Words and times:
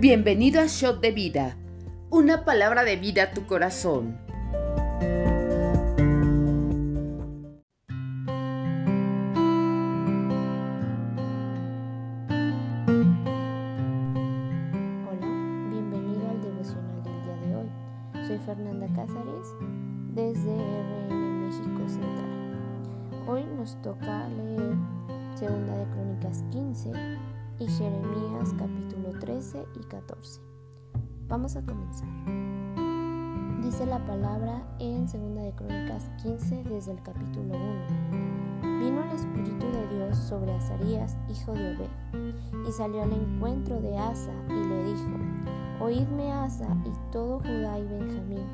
Bienvenido 0.00 0.62
a 0.62 0.66
Shot 0.66 1.02
de 1.02 1.10
Vida, 1.10 1.58
una 2.08 2.46
palabra 2.46 2.84
de 2.84 2.96
vida 2.96 3.24
a 3.24 3.30
tu 3.32 3.44
corazón. 3.44 4.18
Salió 42.80 43.02
al 43.02 43.12
encuentro 43.12 43.78
de 43.82 43.98
Asa 43.98 44.32
y 44.48 44.66
le 44.66 44.84
dijo, 44.84 45.10
Oídme 45.82 46.32
Asa 46.32 46.74
y 46.86 47.12
todo 47.12 47.38
Judá 47.40 47.78
y 47.78 47.86
Benjamín, 47.86 48.46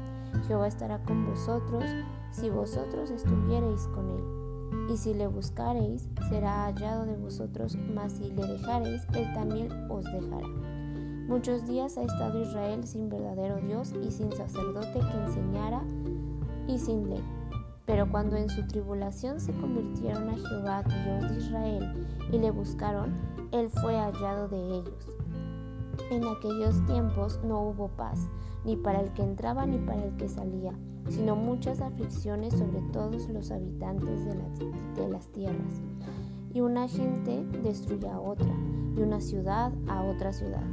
Jehová 0.49 0.67
estará 0.67 1.01
con 1.05 1.27
vosotros 1.27 1.85
si 2.33 2.51
vosotros 2.51 3.13
estuviereis 3.13 3.87
con 3.95 4.11
él. 4.11 4.93
Y 4.93 4.97
si 4.97 5.15
le 5.15 5.29
buscareis, 5.29 6.09
será 6.29 6.65
hallado 6.65 7.07
de 7.07 7.17
vosotros, 7.17 7.79
mas 7.95 8.15
si 8.15 8.33
le 8.33 8.45
dejareis, 8.45 9.07
él 9.15 9.33
también 9.33 9.71
os 9.89 10.05
dejará. 10.07 10.49
Muchos 11.29 11.65
días 11.65 11.97
ha 11.97 12.03
estado 12.03 12.43
Israel 12.43 12.85
sin 12.85 13.09
verdadero 13.09 13.61
Dios 13.61 13.95
y 14.03 14.11
sin 14.11 14.33
sacerdote 14.33 14.99
que 14.99 15.25
enseñara 15.25 15.85
y 16.67 16.81
sin 16.81 17.09
ley. 17.11 17.23
Pero 17.87 18.11
cuando 18.11 18.37
en 18.37 18.49
su 18.51 18.67
tribulación 18.67 19.41
se 19.41 19.53
convirtieron 19.53 20.29
a 20.29 20.35
Jehová, 20.37 20.83
Dios 20.83 21.31
de 21.31 21.39
Israel, 21.39 22.07
y 22.33 22.39
le 22.39 22.51
buscaron, 22.51 23.15
él 23.53 23.71
fue 23.71 23.97
hallado 23.97 24.49
de 24.49 24.59
ellos. 24.59 25.13
En 26.11 26.25
aquellos 26.25 26.85
tiempos 26.87 27.41
no 27.45 27.61
hubo 27.61 27.89
paz, 27.89 28.29
ni 28.65 28.77
para 28.77 29.01
el 29.01 29.13
que 29.13 29.23
entraba 29.23 29.67
ni 29.67 29.79
para 29.79 30.05
el 30.05 30.17
que 30.17 30.29
salía, 30.29 30.73
sino 31.09 31.37
muchas 31.37 31.81
aflicciones 31.81 32.55
sobre 32.55 32.81
todos 32.93 33.29
los 33.29 33.53
habitantes 33.53 34.25
de 34.25 35.09
las, 35.09 35.29
tierras. 35.29 35.81
Y 36.53 36.61
una 36.61 36.89
gente 36.89 37.45
destruye 37.63 38.09
a 38.09 38.19
otra, 38.19 38.53
y 38.97 39.01
una 39.01 39.21
ciudad 39.21 39.73
a 39.89 40.03
otra 40.03 40.33
ciudad, 40.33 40.65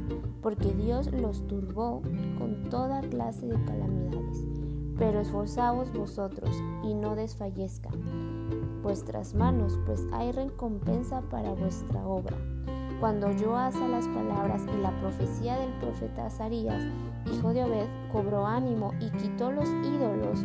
porque 0.42 0.72
Dios 0.72 1.12
los 1.12 1.46
turbó 1.46 2.02
con 2.38 2.68
toda 2.70 3.02
clase 3.02 3.46
de 3.46 3.64
calamidades 3.64 4.53
pero 4.98 5.20
esforzaos 5.20 5.92
vosotros 5.92 6.50
y 6.82 6.94
no 6.94 7.14
desfallezcan 7.14 8.24
vuestras 8.84 9.34
manos, 9.34 9.80
pues 9.86 10.06
hay 10.12 10.30
recompensa 10.30 11.22
para 11.22 11.50
vuestra 11.52 12.06
obra. 12.06 12.36
Cuando 13.00 13.32
yo 13.32 13.56
haza 13.56 13.88
las 13.88 14.06
palabras 14.08 14.62
y 14.72 14.80
la 14.80 14.90
profecía 15.00 15.58
del 15.58 15.72
profeta 15.80 16.26
Azarías, 16.26 16.84
hijo 17.32 17.52
de 17.52 17.64
Obed, 17.64 17.88
cobró 18.12 18.46
ánimo 18.46 18.92
y 19.00 19.10
quitó 19.18 19.50
los 19.50 19.68
ídolos 19.68 20.44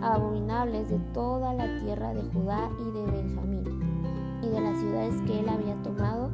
abominables 0.00 0.88
de 0.88 0.98
toda 1.12 1.52
la 1.52 1.78
tierra 1.80 2.14
de 2.14 2.22
Judá 2.32 2.70
y 2.80 2.90
de 2.92 3.12
Benjamín, 3.12 4.40
y 4.42 4.48
de 4.48 4.60
las 4.60 4.78
ciudades 4.78 5.20
que 5.22 5.40
él 5.40 5.48
había 5.48 5.74
tomado 5.82 6.30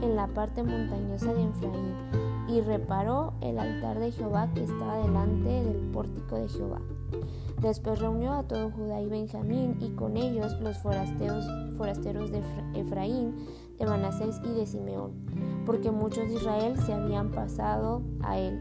en 0.00 0.16
la 0.16 0.26
parte 0.28 0.62
montañosa 0.62 1.34
de 1.34 1.44
Efraín, 1.44 1.94
y 2.48 2.60
reparó 2.62 3.34
el 3.40 3.58
altar 3.58 3.98
de 3.98 4.12
Jehová 4.12 4.48
que 4.54 4.64
estaba 4.64 4.96
delante 4.96 5.48
del 5.48 5.90
pórtico 5.92 6.36
de 6.36 6.48
Jehová. 6.48 6.80
Después 7.60 7.98
reunió 7.98 8.32
a 8.32 8.44
todo 8.44 8.70
Judá 8.70 9.02
y 9.02 9.06
Benjamín 9.06 9.76
y 9.80 9.90
con 9.90 10.16
ellos 10.16 10.58
los 10.60 10.78
forasteros, 10.78 11.46
de 12.30 12.42
Efraín, 12.74 13.34
de 13.78 13.86
Manasés 13.86 14.40
y 14.44 14.52
de 14.54 14.66
Simeón, 14.66 15.12
porque 15.66 15.90
muchos 15.90 16.28
de 16.28 16.34
Israel 16.34 16.78
se 16.78 16.94
habían 16.94 17.30
pasado 17.30 18.02
a 18.22 18.38
él, 18.38 18.58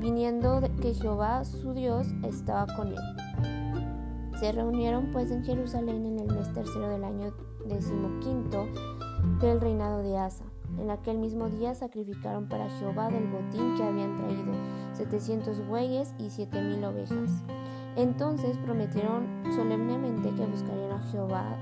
viniendo 0.00 0.60
que 0.80 0.94
Jehová 0.94 1.44
su 1.44 1.74
Dios 1.74 2.08
estaba 2.22 2.66
con 2.74 2.88
él. 2.88 2.98
Se 4.40 4.50
reunieron 4.50 5.10
pues 5.12 5.30
en 5.30 5.44
Jerusalén 5.44 6.04
en 6.04 6.18
el 6.18 6.26
mes 6.26 6.52
tercero 6.52 6.88
del 6.88 7.04
año 7.04 7.32
decimoquinto 7.66 8.66
del 9.40 9.60
reinado 9.60 10.02
de 10.02 10.18
Asa. 10.18 10.44
En 10.78 10.90
aquel 10.90 11.18
mismo 11.18 11.48
día 11.48 11.74
sacrificaron 11.74 12.48
para 12.48 12.68
Jehová 12.78 13.08
del 13.08 13.28
botín 13.28 13.76
que 13.76 13.84
habían 13.84 14.16
traído 14.16 14.52
setecientos 14.92 15.64
bueyes 15.68 16.14
y 16.18 16.30
siete 16.30 16.60
mil 16.60 16.84
ovejas. 16.84 17.30
Entonces 17.96 18.56
prometieron 18.58 19.26
solemnemente 19.54 20.30
que 20.34 20.46
buscarían 20.46 20.92
a 20.92 21.02
Jehová, 21.10 21.56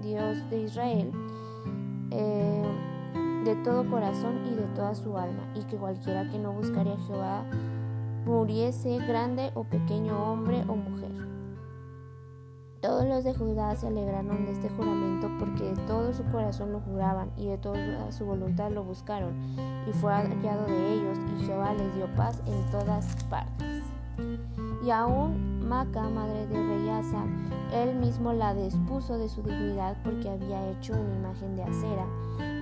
Dios 0.00 0.38
de 0.50 0.62
Israel, 0.62 1.12
eh, 2.10 2.64
de 3.44 3.56
todo 3.56 3.88
corazón 3.90 4.40
y 4.46 4.54
de 4.54 4.66
toda 4.74 4.94
su 4.94 5.16
alma, 5.18 5.42
y 5.54 5.62
que 5.64 5.76
cualquiera 5.76 6.28
que 6.30 6.38
no 6.38 6.52
buscaría 6.52 6.94
a 6.94 7.06
Jehová 7.06 7.44
muriese 8.24 8.98
grande 9.06 9.52
o 9.54 9.64
pequeño 9.64 10.32
hombre 10.32 10.64
o 10.66 10.74
mujer. 10.74 11.12
Todos 12.80 13.06
los 13.06 13.24
de 13.24 13.34
Judá 13.34 13.74
se 13.76 13.86
alegraron 13.86 14.46
de 14.46 14.52
este 14.52 14.68
juramento 14.68 15.28
porque 15.38 15.64
de 15.64 15.76
todo 15.86 16.12
su 16.12 16.24
corazón 16.24 16.72
lo 16.72 16.80
juraban 16.80 17.30
y 17.36 17.46
de 17.46 17.58
toda 17.58 18.10
su 18.12 18.24
voluntad 18.24 18.70
lo 18.70 18.82
buscaron, 18.82 19.34
y 19.88 19.92
fue 19.92 20.12
hallado 20.12 20.66
de 20.66 20.94
ellos, 20.94 21.18
y 21.36 21.44
Jehová 21.44 21.74
les 21.74 21.94
dio 21.94 22.06
paz 22.16 22.42
en 22.46 22.70
todas 22.70 23.24
partes. 23.26 23.84
Y 24.84 24.90
aún 24.90 25.45
Maca, 25.66 26.08
madre 26.08 26.46
de 26.46 26.54
rey 26.54 26.88
Asa, 26.90 27.24
él 27.72 27.96
mismo 27.96 28.32
la 28.32 28.54
despuso 28.54 29.18
de 29.18 29.28
su 29.28 29.42
dignidad 29.42 29.96
porque 30.04 30.30
había 30.30 30.70
hecho 30.70 30.92
una 30.92 31.16
imagen 31.16 31.56
de 31.56 31.64
acera. 31.64 32.06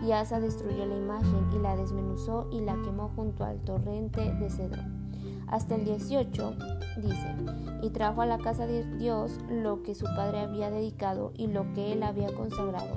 Y 0.03 0.12
Asa 0.12 0.41
destruyó 0.41 0.87
la 0.87 0.97
imagen 0.97 1.47
y 1.54 1.59
la 1.59 1.76
desmenuzó 1.76 2.48
y 2.50 2.60
la 2.60 2.75
quemó 2.82 3.10
junto 3.14 3.44
al 3.44 3.60
torrente 3.60 4.32
de 4.32 4.48
Cedrón. 4.48 5.04
Hasta 5.48 5.75
el 5.75 5.84
18 5.84 6.56
dice, 7.03 7.34
y 7.82 7.91
trajo 7.91 8.22
a 8.22 8.26
la 8.26 8.38
casa 8.38 8.66
de 8.66 8.84
Dios 8.97 9.38
lo 9.50 9.82
que 9.82 9.94
su 9.94 10.06
padre 10.06 10.41
había 10.41 10.70
dedicado 10.70 11.32
y 11.37 11.48
lo 11.48 11.70
que 11.75 11.93
él 11.93 12.03
había 12.03 12.34
consagrado, 12.34 12.94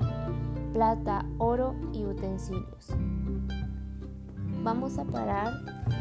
plata, 0.72 1.26
oro 1.36 1.74
y 1.92 2.04
utensilios. 2.04 2.94
Vamos 4.62 4.96
a 4.98 5.04
parar 5.04 5.52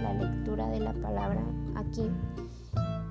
la 0.01 0.13
lectura 0.13 0.69
de 0.69 0.79
la 0.79 0.93
palabra 0.93 1.41
aquí 1.75 2.09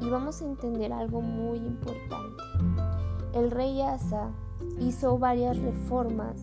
y 0.00 0.08
vamos 0.08 0.42
a 0.42 0.44
entender 0.44 0.92
algo 0.92 1.20
muy 1.20 1.58
importante. 1.58 2.42
El 3.34 3.50
rey 3.50 3.80
Asa 3.82 4.30
hizo 4.80 5.18
varias 5.18 5.58
reformas 5.58 6.36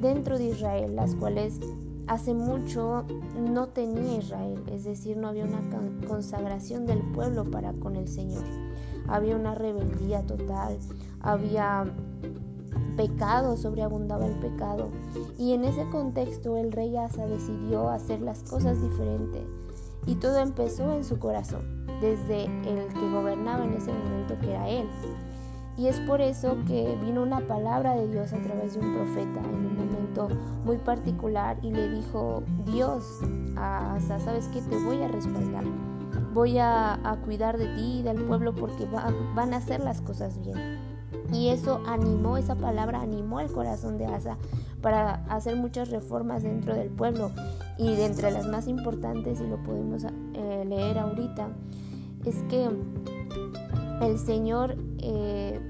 dentro 0.00 0.38
de 0.38 0.46
Israel, 0.46 0.96
las 0.96 1.14
cuales 1.14 1.60
hace 2.06 2.34
mucho 2.34 3.04
no 3.38 3.68
tenía 3.68 4.18
Israel, 4.18 4.62
es 4.70 4.84
decir, 4.84 5.16
no 5.16 5.28
había 5.28 5.44
una 5.44 5.60
consagración 6.06 6.86
del 6.86 7.00
pueblo 7.12 7.44
para 7.50 7.72
con 7.72 7.96
el 7.96 8.08
Señor. 8.08 8.44
Había 9.08 9.36
una 9.36 9.54
rebeldía 9.54 10.22
total, 10.26 10.78
había 11.20 11.84
pecado, 12.96 13.56
sobreabundaba 13.56 14.26
el 14.26 14.34
pecado. 14.38 14.88
Y 15.38 15.52
en 15.52 15.64
ese 15.64 15.88
contexto 15.90 16.56
el 16.56 16.72
rey 16.72 16.96
Asa 16.96 17.26
decidió 17.26 17.88
hacer 17.88 18.20
las 18.20 18.42
cosas 18.42 18.80
diferentes. 18.80 19.44
Y 20.06 20.14
todo 20.16 20.38
empezó 20.38 20.92
en 20.94 21.04
su 21.04 21.18
corazón 21.18 21.86
desde 22.00 22.44
el 22.44 22.92
que 22.92 23.10
gobernaba 23.10 23.64
en 23.64 23.74
ese 23.74 23.92
momento 23.92 24.38
que 24.40 24.50
era 24.50 24.68
él. 24.68 24.86
Y 25.76 25.88
es 25.88 26.00
por 26.00 26.20
eso 26.20 26.56
que 26.66 26.96
vino 27.02 27.22
una 27.22 27.40
palabra 27.40 27.94
de 27.94 28.08
Dios 28.08 28.32
a 28.32 28.38
través 28.38 28.74
de 28.74 28.80
un 28.80 28.94
profeta 28.94 29.40
en 29.40 29.66
un 29.66 29.76
momento 29.76 30.28
muy 30.64 30.78
particular 30.78 31.58
y 31.62 31.70
le 31.70 31.88
dijo, 31.90 32.42
Dios, 32.64 33.04
Asa, 33.56 34.18
¿sabes 34.20 34.48
qué? 34.48 34.62
Te 34.62 34.78
voy 34.78 35.02
a 35.02 35.08
respaldar. 35.08 35.64
Voy 36.32 36.58
a, 36.58 36.98
cuidar 37.24 37.58
de 37.58 37.66
ti 37.76 37.98
y 37.98 38.02
del 38.02 38.22
pueblo 38.24 38.54
porque 38.54 38.86
van 39.34 39.52
a 39.52 39.56
hacer 39.58 39.80
las 39.80 40.00
cosas 40.00 40.38
bien. 40.40 40.78
Y 41.32 41.48
eso 41.48 41.82
animó, 41.86 42.36
esa 42.36 42.54
palabra 42.54 43.00
animó 43.00 43.40
el 43.40 43.50
corazón 43.50 43.98
de 43.98 44.06
Asa 44.06 44.38
para 44.86 45.24
hacer 45.30 45.56
muchas 45.56 45.90
reformas 45.90 46.44
dentro 46.44 46.72
del 46.72 46.90
pueblo. 46.90 47.32
Y 47.76 47.96
de 47.96 48.06
entre 48.06 48.30
las 48.30 48.46
más 48.46 48.68
importantes, 48.68 49.40
y 49.40 49.44
lo 49.48 49.60
podemos 49.64 50.04
eh, 50.04 50.64
leer 50.64 51.00
ahorita, 51.00 51.48
es 52.24 52.36
que 52.44 52.70
el 54.00 54.18
Señor 54.20 54.76
eh, 54.98 55.60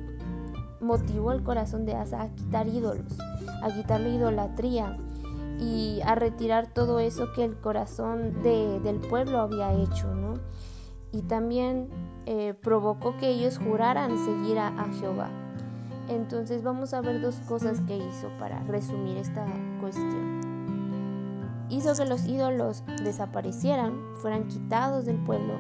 motivó 0.83 1.33
el 1.33 1.43
corazón 1.43 1.87
de 1.87 1.95
Asa 1.95 2.25
a 2.25 2.29
quitar 2.35 2.69
ídolos, 2.69 3.19
a 3.63 3.71
quitar 3.71 4.03
la 4.03 4.11
idolatría 4.11 4.99
y 5.59 6.03
a 6.05 6.15
retirar 6.15 6.67
todo 6.67 6.99
eso 6.99 7.33
que 7.35 7.43
el 7.43 7.57
corazón 7.57 8.43
del 8.43 9.01
pueblo 9.09 9.41
había 9.41 9.73
hecho, 9.73 10.15
¿no? 10.15 10.35
Y 11.11 11.23
también 11.23 11.89
eh, 12.27 12.53
provocó 12.53 13.17
que 13.17 13.31
ellos 13.31 13.57
juraran 13.57 14.19
seguir 14.27 14.59
a, 14.59 14.69
a 14.79 14.93
Jehová. 15.01 15.46
Entonces 16.09 16.63
vamos 16.63 16.95
a 16.95 17.01
ver 17.01 17.21
dos 17.21 17.37
cosas 17.49 17.81
que 17.83 17.97
hizo 17.97 18.29
para 18.39 18.63
resumir 18.65 19.17
esta 19.17 19.47
cuestión. 19.81 20.41
hizo 21.69 21.95
que 21.95 22.05
los 22.05 22.25
ídolos 22.27 22.85
desaparecieran, 23.03 23.93
fueran 24.23 24.47
quitados 24.47 25.05
del 25.05 25.17
pueblo 25.17 25.55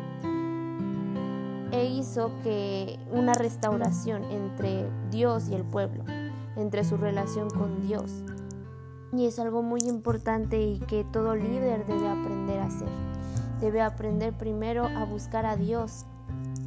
e 1.72 1.84
hizo 1.86 2.30
que 2.42 2.98
una 3.10 3.34
restauración 3.34 4.24
entre 4.24 4.88
Dios 5.10 5.48
y 5.48 5.54
el 5.54 5.64
pueblo, 5.64 6.04
entre 6.56 6.84
su 6.84 6.96
relación 6.96 7.50
con 7.50 7.82
Dios. 7.86 8.22
Y 9.12 9.26
es 9.26 9.38
algo 9.38 9.62
muy 9.62 9.80
importante 9.82 10.60
y 10.60 10.78
que 10.80 11.04
todo 11.04 11.34
líder 11.34 11.86
debe 11.86 12.08
aprender 12.08 12.60
a 12.60 12.66
hacer. 12.66 12.88
Debe 13.60 13.80
aprender 13.80 14.32
primero 14.32 14.86
a 14.86 15.04
buscar 15.04 15.46
a 15.46 15.56
Dios. 15.56 16.06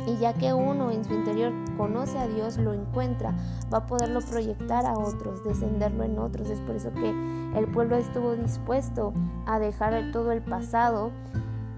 Y 0.07 0.17
ya 0.17 0.33
que 0.33 0.53
uno 0.53 0.91
en 0.91 1.03
su 1.03 1.13
interior 1.13 1.51
conoce 1.77 2.17
a 2.17 2.27
Dios, 2.27 2.57
lo 2.57 2.73
encuentra, 2.73 3.35
va 3.71 3.79
a 3.79 3.85
poderlo 3.85 4.21
proyectar 4.21 4.85
a 4.85 4.93
otros, 4.93 5.43
descenderlo 5.43 6.03
en 6.03 6.17
otros. 6.17 6.49
Es 6.49 6.61
por 6.61 6.75
eso 6.75 6.91
que 6.93 7.09
el 7.55 7.67
pueblo 7.67 7.97
estuvo 7.97 8.35
dispuesto 8.35 9.13
a 9.45 9.59
dejar 9.59 10.11
todo 10.11 10.31
el 10.31 10.41
pasado 10.41 11.11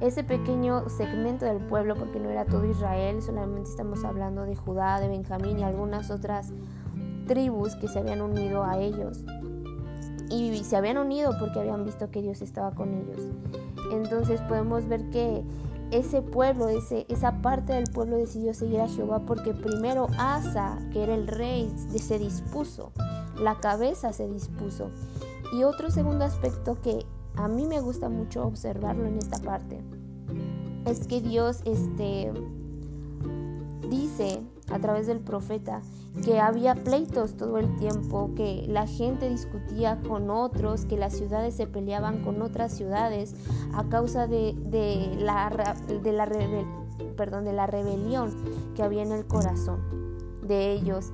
ese 0.02 0.24
pequeño 0.24 0.90
segmento 0.90 1.46
del 1.46 1.60
pueblo, 1.60 1.96
porque 1.96 2.20
no 2.20 2.30
era 2.30 2.46
todo 2.46 2.66
Israel, 2.66 3.22
solamente 3.22 3.70
estamos 3.70 4.04
hablando 4.04 4.44
de 4.44 4.56
Judá, 4.56 5.00
de 5.00 5.08
Benjamín 5.08 5.60
y 5.60 5.64
algunas 5.64 6.10
otras 6.10 6.52
tribus 7.28 7.76
que 7.76 7.88
se 7.88 8.00
habían 8.00 8.22
unido 8.22 8.64
a 8.64 8.80
ellos. 8.80 9.24
Y 10.30 10.64
se 10.64 10.76
habían 10.76 10.98
unido 10.98 11.34
porque 11.40 11.60
habían 11.60 11.86
visto 11.86 12.10
que 12.10 12.22
Dios 12.22 12.42
estaba 12.42 12.72
con 12.72 12.94
ellos. 12.94 13.20
Entonces 13.92 14.42
podemos 14.42 14.88
ver 14.88 15.10
que 15.10 15.44
ese 15.92 16.22
pueblo, 16.22 16.70
ese, 16.70 17.06
esa 17.10 17.42
parte 17.42 17.74
del 17.74 17.86
pueblo 17.86 18.18
decidió 18.18 18.54
seguir 18.54 18.80
a 18.82 18.88
Jehová 18.88 19.26
porque 19.26 19.54
primero 19.54 20.08
Asa, 20.18 20.80
que 20.92 21.04
era 21.04 21.14
el 21.14 21.28
rey, 21.28 21.74
se 21.96 22.18
dispuso, 22.18 22.92
la 23.38 23.60
cabeza 23.60 24.14
se 24.14 24.28
dispuso. 24.28 24.90
Y 25.54 25.64
otro 25.64 25.92
segundo 25.92 26.24
aspecto 26.24 26.82
que 26.82 27.06
a 27.36 27.48
mí 27.48 27.66
me 27.66 27.82
gusta 27.82 28.10
mucho 28.10 28.46
observarlo 28.46 29.06
en 29.06 29.18
esta 29.18 29.40
parte 29.40 29.82
es 30.86 31.08
que 31.08 31.22
Dios 31.22 31.62
este, 31.66 32.32
dice 33.90 34.42
a 34.72 34.80
través 34.80 35.08
del 35.08 35.20
profeta 35.20 35.82
que 36.24 36.40
había 36.40 36.76
pleitos 36.76 37.36
todo 37.36 37.58
el 37.58 37.76
tiempo, 37.78 38.32
que 38.36 38.66
la 38.68 38.86
gente 38.88 39.30
discutía 39.30 40.00
con 40.08 40.30
otros, 40.30 40.86
que 40.86 40.98
las 40.98 41.14
ciudades 41.14 41.56
se 41.56 41.68
peleaban 41.68 42.24
con 42.24 42.42
otras 42.42 42.74
ciudades 42.74 43.34
a 43.74 43.88
causa 43.90 44.28
de, 44.28 44.54
la, 45.20 45.76
de, 46.04 46.12
la, 46.12 46.28
perdón, 47.16 47.46
de 47.46 47.54
la 47.54 47.68
rebelión 47.68 48.36
que 48.76 48.84
había 48.84 49.04
en 49.04 49.12
el 49.12 49.26
corazón 49.26 50.01
de 50.52 50.74
ellos 50.74 51.14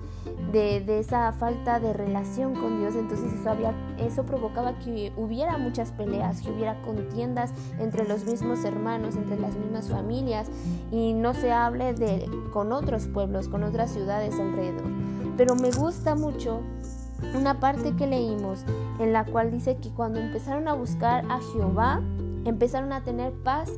de, 0.51 0.99
esa 0.99 1.31
falta 1.33 1.79
de 1.79 1.93
relación 1.93 2.55
con 2.55 2.79
Dios, 2.79 2.95
entonces 2.95 3.33
eso, 3.33 3.49
había, 3.49 3.73
eso 3.97 4.25
provocaba 4.25 4.79
que 4.79 5.13
hubiera 5.15 5.57
muchas 5.57 5.91
peleas, 5.91 6.41
que 6.41 6.51
hubiera 6.51 6.81
contiendas 6.81 7.51
entre 7.79 8.07
los 8.07 8.25
mismos 8.25 8.63
hermanos, 8.63 9.15
entre 9.15 9.39
las 9.39 9.55
mismas 9.55 9.89
familias, 9.89 10.47
y 10.91 11.13
no 11.13 11.33
se 11.33 11.51
hable 11.51 11.93
de, 11.93 12.29
con 12.51 12.71
otros 12.71 13.07
pueblos, 13.07 13.47
con 13.47 13.63
otras 13.63 13.91
ciudades 13.91 14.39
alrededor. 14.39 14.89
Pero 15.37 15.55
me 15.55 15.71
gusta 15.71 16.15
mucho 16.15 16.61
una 17.35 17.59
parte 17.59 17.95
que 17.95 18.07
leímos 18.07 18.63
en 18.99 19.13
la 19.13 19.25
cual 19.25 19.51
dice 19.51 19.77
que 19.77 19.89
cuando 19.89 20.19
empezaron 20.19 20.67
a 20.67 20.73
buscar 20.73 21.25
a 21.29 21.39
Jehová, 21.53 22.01
empezaron 22.45 22.93
a 22.93 23.03
tener 23.03 23.33
paz 23.43 23.71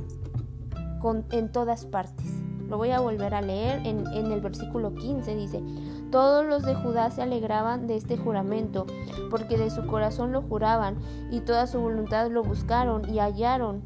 con, 1.01 1.25
en 1.31 1.51
todas 1.51 1.85
partes. 1.85 2.38
Lo 2.69 2.77
voy 2.77 2.91
a 2.91 2.99
volver 2.99 3.33
a 3.33 3.41
leer 3.41 3.85
en, 3.85 4.05
en 4.13 4.31
el 4.31 4.41
versículo 4.41 4.93
15, 4.93 5.35
dice, 5.35 5.63
todos 6.11 6.45
los 6.45 6.63
de 6.63 6.75
Judá 6.75 7.11
se 7.11 7.21
alegraban 7.21 7.87
de 7.87 7.95
este 7.95 8.17
juramento, 8.17 8.85
porque 9.29 9.57
de 9.57 9.69
su 9.69 9.85
corazón 9.87 10.31
lo 10.31 10.41
juraban, 10.41 10.97
y 11.31 11.41
toda 11.41 11.67
su 11.67 11.79
voluntad 11.79 12.29
lo 12.29 12.43
buscaron 12.43 13.09
y 13.09 13.19
hallaron 13.19 13.81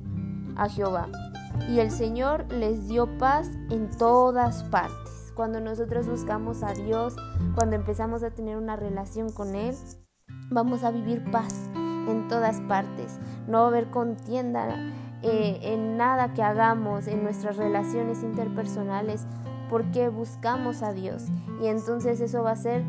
a 0.58 0.70
Jehová. 0.70 1.08
Y 1.70 1.80
el 1.80 1.92
Señor 1.92 2.52
les 2.52 2.88
dio 2.88 3.18
paz 3.18 3.50
en 3.70 3.90
todas 3.98 4.64
partes. 4.66 5.32
Cuando 5.36 5.60
nosotros 5.60 6.08
buscamos 6.08 6.64
a 6.64 6.74
Dios, 6.74 7.16
cuando 7.56 7.76
empezamos 7.76 8.24
a 8.24 8.32
tener 8.32 8.58
una 8.58 8.76
relación 8.76 9.32
con 9.32 9.56
Él, 9.56 9.76
vamos 10.50 10.84
a 10.84 10.92
vivir 10.92 11.24
paz 11.32 11.70
en 11.76 12.28
todas 12.28 12.60
partes. 12.62 13.20
No 13.48 13.60
va 13.60 13.64
a 13.66 13.68
haber 13.68 13.90
contienda 13.90 14.78
eh, 15.24 15.60
en 15.62 15.98
nada 15.98 16.34
que 16.34 16.44
hagamos, 16.44 17.08
en 17.08 17.24
nuestras 17.24 17.58
relaciones 17.58 18.24
interpersonales 18.24 19.26
porque 19.70 20.10
buscamos 20.10 20.84
a 20.84 20.94
Dios. 20.94 21.24
Y 21.62 21.68
entonces 21.68 22.22
eso 22.22 22.44
va 22.44 22.52
a 22.52 22.54
hacer 22.54 22.84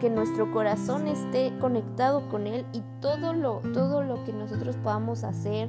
que 0.00 0.08
nuestro 0.08 0.50
corazón 0.50 1.06
esté 1.06 1.52
conectado 1.60 2.28
con 2.30 2.46
Él 2.46 2.64
y 2.72 2.82
todo 3.00 3.34
lo, 3.34 3.60
todo 3.74 4.02
lo 4.02 4.24
que 4.24 4.32
nosotros 4.32 4.76
podamos 4.76 5.24
hacer, 5.24 5.68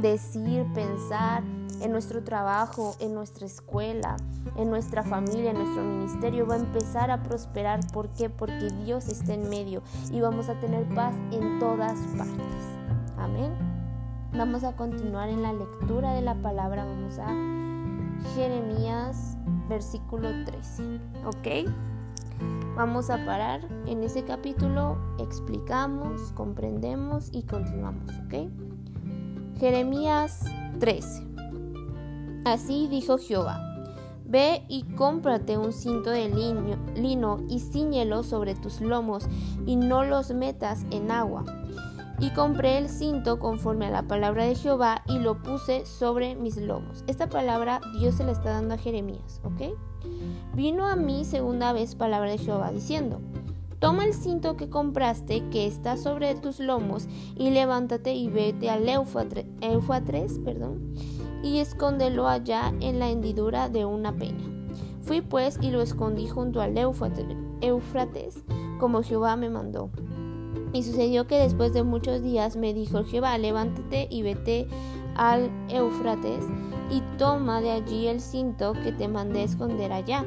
decir, 0.00 0.66
pensar 0.74 1.42
en 1.80 1.90
nuestro 1.90 2.22
trabajo, 2.22 2.94
en 3.00 3.14
nuestra 3.14 3.46
escuela, 3.46 4.16
en 4.56 4.68
nuestra 4.68 5.02
familia, 5.02 5.52
en 5.52 5.58
nuestro 5.58 5.82
ministerio, 5.82 6.46
va 6.46 6.54
a 6.54 6.58
empezar 6.58 7.10
a 7.10 7.22
prosperar. 7.22 7.80
¿Por 7.92 8.10
qué? 8.10 8.28
Porque 8.28 8.68
Dios 8.84 9.08
está 9.08 9.34
en 9.34 9.48
medio 9.48 9.82
y 10.10 10.20
vamos 10.20 10.48
a 10.48 10.60
tener 10.60 10.84
paz 10.94 11.14
en 11.30 11.58
todas 11.58 11.98
partes. 12.16 12.36
Amén. 13.16 13.71
Vamos 14.34 14.64
a 14.64 14.74
continuar 14.74 15.28
en 15.28 15.42
la 15.42 15.52
lectura 15.52 16.14
de 16.14 16.22
la 16.22 16.34
palabra. 16.34 16.86
Vamos 16.86 17.18
a 17.18 17.26
Jeremías 18.34 19.36
versículo 19.68 20.30
13. 20.46 21.00
¿Ok? 21.26 21.70
Vamos 22.74 23.10
a 23.10 23.22
parar 23.26 23.60
en 23.86 24.02
ese 24.02 24.24
capítulo, 24.24 24.96
explicamos, 25.18 26.32
comprendemos 26.32 27.28
y 27.30 27.42
continuamos. 27.42 28.08
¿Ok? 28.24 28.48
Jeremías 29.60 30.40
13. 30.80 31.26
Así 32.46 32.88
dijo 32.88 33.18
Jehová. 33.18 33.60
Ve 34.24 34.64
y 34.66 34.84
cómprate 34.94 35.58
un 35.58 35.74
cinto 35.74 36.08
de 36.08 36.30
lino, 36.96 37.38
y 37.50 37.60
ciñelo 37.60 38.22
sobre 38.22 38.54
tus 38.54 38.80
lomos 38.80 39.28
y 39.66 39.76
no 39.76 40.04
los 40.04 40.32
metas 40.32 40.86
en 40.90 41.10
agua 41.10 41.44
y 42.22 42.30
compré 42.30 42.78
el 42.78 42.88
cinto 42.88 43.40
conforme 43.40 43.86
a 43.86 43.90
la 43.90 44.06
palabra 44.06 44.44
de 44.44 44.54
Jehová 44.54 45.02
y 45.08 45.18
lo 45.18 45.42
puse 45.42 45.84
sobre 45.84 46.36
mis 46.36 46.56
lomos. 46.56 47.02
Esta 47.08 47.28
palabra 47.28 47.80
Dios 47.98 48.14
se 48.14 48.22
la 48.22 48.30
está 48.30 48.50
dando 48.50 48.74
a 48.74 48.78
Jeremías, 48.78 49.40
¿ok? 49.42 49.76
Vino 50.54 50.86
a 50.86 50.94
mí 50.94 51.24
segunda 51.24 51.72
vez 51.72 51.96
palabra 51.96 52.30
de 52.30 52.38
Jehová 52.38 52.70
diciendo, 52.70 53.20
Toma 53.80 54.04
el 54.04 54.14
cinto 54.14 54.56
que 54.56 54.70
compraste 54.70 55.48
que 55.50 55.66
está 55.66 55.96
sobre 55.96 56.36
tus 56.36 56.60
lomos 56.60 57.08
y 57.34 57.50
levántate 57.50 58.14
y 58.14 58.28
vete 58.28 58.70
al 58.70 58.88
Eufrates, 58.88 60.38
perdón, 60.44 60.94
y 61.42 61.58
escóndelo 61.58 62.28
allá 62.28 62.72
en 62.78 63.00
la 63.00 63.10
hendidura 63.10 63.68
de 63.68 63.84
una 63.84 64.16
peña. 64.16 64.48
Fui 65.00 65.22
pues 65.22 65.58
y 65.60 65.72
lo 65.72 65.82
escondí 65.82 66.28
junto 66.28 66.60
al 66.60 66.78
Eufrates, 66.78 68.44
como 68.78 69.02
Jehová 69.02 69.34
me 69.34 69.50
mandó. 69.50 69.90
Y 70.72 70.82
sucedió 70.82 71.26
que 71.26 71.38
después 71.38 71.72
de 71.72 71.82
muchos 71.82 72.22
días 72.22 72.56
me 72.56 72.74
dijo 72.74 73.04
Jehová, 73.04 73.36
levántate 73.38 74.08
y 74.10 74.22
vete 74.22 74.68
al 75.16 75.50
Eufrates 75.68 76.44
y 76.90 77.02
toma 77.18 77.60
de 77.60 77.70
allí 77.70 78.06
el 78.06 78.20
cinto 78.20 78.72
que 78.72 78.92
te 78.92 79.08
mandé 79.08 79.42
esconder 79.42 79.92
allá. 79.92 80.24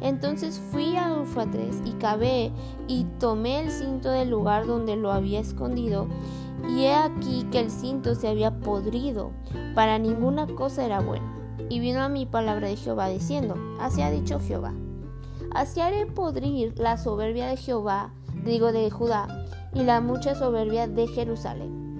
Entonces 0.00 0.60
fui 0.70 0.96
a 0.96 1.08
Eufrates 1.08 1.82
y 1.84 1.92
cavé 1.92 2.52
y 2.88 3.04
tomé 3.18 3.60
el 3.60 3.70
cinto 3.70 4.10
del 4.10 4.30
lugar 4.30 4.66
donde 4.66 4.96
lo 4.96 5.12
había 5.12 5.40
escondido 5.40 6.08
y 6.68 6.84
he 6.84 6.94
aquí 6.94 7.46
que 7.50 7.60
el 7.60 7.70
cinto 7.70 8.14
se 8.14 8.28
había 8.28 8.60
podrido, 8.60 9.32
para 9.74 9.98
ninguna 9.98 10.46
cosa 10.46 10.84
era 10.84 11.00
bueno. 11.00 11.26
Y 11.68 11.80
vino 11.80 12.00
a 12.00 12.08
mi 12.08 12.26
palabra 12.26 12.68
de 12.68 12.76
Jehová 12.76 13.08
diciendo, 13.08 13.54
así 13.80 14.02
ha 14.02 14.10
dicho 14.10 14.40
Jehová, 14.40 14.74
así 15.52 15.80
haré 15.80 16.06
podrir 16.06 16.74
la 16.78 16.96
soberbia 16.96 17.48
de 17.48 17.56
Jehová, 17.56 18.12
digo 18.44 18.72
de 18.72 18.90
Judá, 18.90 19.46
y 19.74 19.82
la 19.82 20.00
mucha 20.00 20.34
soberbia 20.34 20.86
de 20.86 21.06
Jerusalén. 21.06 21.90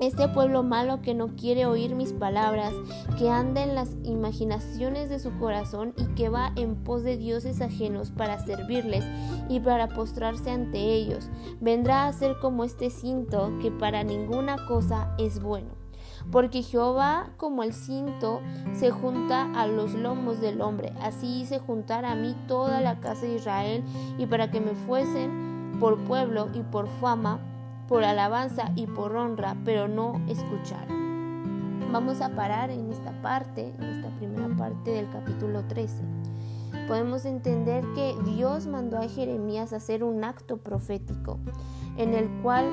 Este 0.00 0.28
pueblo 0.28 0.64
malo 0.64 1.00
que 1.02 1.14
no 1.14 1.36
quiere 1.36 1.66
oír 1.66 1.94
mis 1.94 2.12
palabras, 2.12 2.72
que 3.16 3.30
anda 3.30 3.62
en 3.62 3.76
las 3.76 3.96
imaginaciones 4.02 5.08
de 5.08 5.20
su 5.20 5.38
corazón 5.38 5.94
y 5.96 6.06
que 6.14 6.28
va 6.28 6.52
en 6.56 6.82
pos 6.82 7.04
de 7.04 7.16
dioses 7.16 7.60
ajenos 7.60 8.10
para 8.10 8.44
servirles 8.44 9.04
y 9.48 9.60
para 9.60 9.88
postrarse 9.88 10.50
ante 10.50 10.78
ellos, 10.78 11.30
vendrá 11.60 12.08
a 12.08 12.12
ser 12.12 12.38
como 12.40 12.64
este 12.64 12.90
cinto 12.90 13.52
que 13.62 13.70
para 13.70 14.02
ninguna 14.02 14.56
cosa 14.66 15.14
es 15.16 15.40
bueno. 15.40 15.70
Porque 16.32 16.62
Jehová 16.62 17.30
como 17.36 17.62
el 17.62 17.72
cinto 17.72 18.40
se 18.72 18.90
junta 18.90 19.52
a 19.54 19.68
los 19.68 19.94
lomos 19.94 20.40
del 20.40 20.60
hombre, 20.60 20.92
así 21.00 21.42
hice 21.42 21.60
juntar 21.60 22.04
a 22.04 22.16
mí 22.16 22.34
toda 22.48 22.80
la 22.80 22.98
casa 22.98 23.22
de 23.26 23.36
Israel 23.36 23.84
y 24.18 24.26
para 24.26 24.50
que 24.50 24.60
me 24.60 24.74
fuesen 24.74 25.53
por 25.80 25.98
pueblo 26.04 26.48
y 26.54 26.62
por 26.62 26.88
fama, 27.00 27.40
por 27.88 28.04
alabanza 28.04 28.72
y 28.74 28.86
por 28.86 29.16
honra, 29.16 29.56
pero 29.64 29.88
no 29.88 30.20
escuchar. 30.28 30.86
Vamos 31.92 32.20
a 32.20 32.30
parar 32.30 32.70
en 32.70 32.90
esta 32.90 33.12
parte, 33.22 33.72
en 33.78 33.84
esta 33.84 34.08
primera 34.16 34.48
parte 34.56 34.90
del 34.90 35.08
capítulo 35.10 35.64
13. 35.64 36.02
Podemos 36.88 37.24
entender 37.24 37.84
que 37.94 38.16
Dios 38.24 38.66
mandó 38.66 38.98
a 38.98 39.08
Jeremías 39.08 39.72
a 39.72 39.76
hacer 39.76 40.02
un 40.02 40.24
acto 40.24 40.58
profético, 40.58 41.38
en 41.96 42.14
el 42.14 42.28
cual 42.42 42.64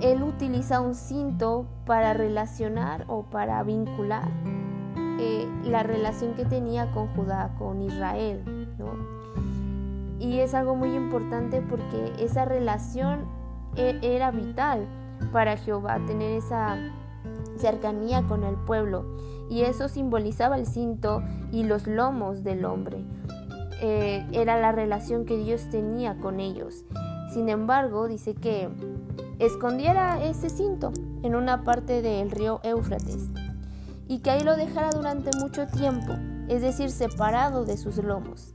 él 0.00 0.22
utiliza 0.22 0.80
un 0.80 0.94
cinto 0.94 1.66
para 1.84 2.14
relacionar 2.14 3.04
o 3.08 3.24
para 3.24 3.62
vincular 3.64 4.30
eh, 5.20 5.48
la 5.64 5.82
relación 5.82 6.34
que 6.34 6.44
tenía 6.44 6.90
con 6.92 7.08
Judá, 7.08 7.54
con 7.58 7.82
Israel. 7.82 8.57
Y 10.18 10.38
es 10.38 10.54
algo 10.54 10.74
muy 10.74 10.94
importante 10.94 11.62
porque 11.62 12.12
esa 12.18 12.44
relación 12.44 13.26
e, 13.76 13.98
era 14.02 14.30
vital 14.30 14.86
para 15.32 15.56
Jehová, 15.56 16.00
tener 16.06 16.32
esa 16.32 16.76
cercanía 17.56 18.22
con 18.26 18.44
el 18.44 18.56
pueblo. 18.56 19.04
Y 19.50 19.62
eso 19.62 19.88
simbolizaba 19.88 20.56
el 20.56 20.66
cinto 20.66 21.22
y 21.52 21.64
los 21.64 21.86
lomos 21.86 22.44
del 22.44 22.64
hombre. 22.64 23.04
Eh, 23.80 24.26
era 24.32 24.60
la 24.60 24.72
relación 24.72 25.24
que 25.24 25.36
Dios 25.36 25.68
tenía 25.70 26.16
con 26.18 26.40
ellos. 26.40 26.84
Sin 27.32 27.48
embargo, 27.48 28.08
dice 28.08 28.34
que 28.34 28.68
escondiera 29.38 30.22
ese 30.22 30.50
cinto 30.50 30.92
en 31.22 31.36
una 31.36 31.62
parte 31.62 32.02
del 32.02 32.30
río 32.30 32.60
Éufrates 32.64 33.30
y 34.08 34.18
que 34.18 34.30
ahí 34.30 34.40
lo 34.40 34.56
dejara 34.56 34.90
durante 34.90 35.30
mucho 35.38 35.66
tiempo, 35.66 36.14
es 36.48 36.62
decir, 36.62 36.90
separado 36.90 37.64
de 37.64 37.76
sus 37.76 37.98
lomos. 37.98 38.54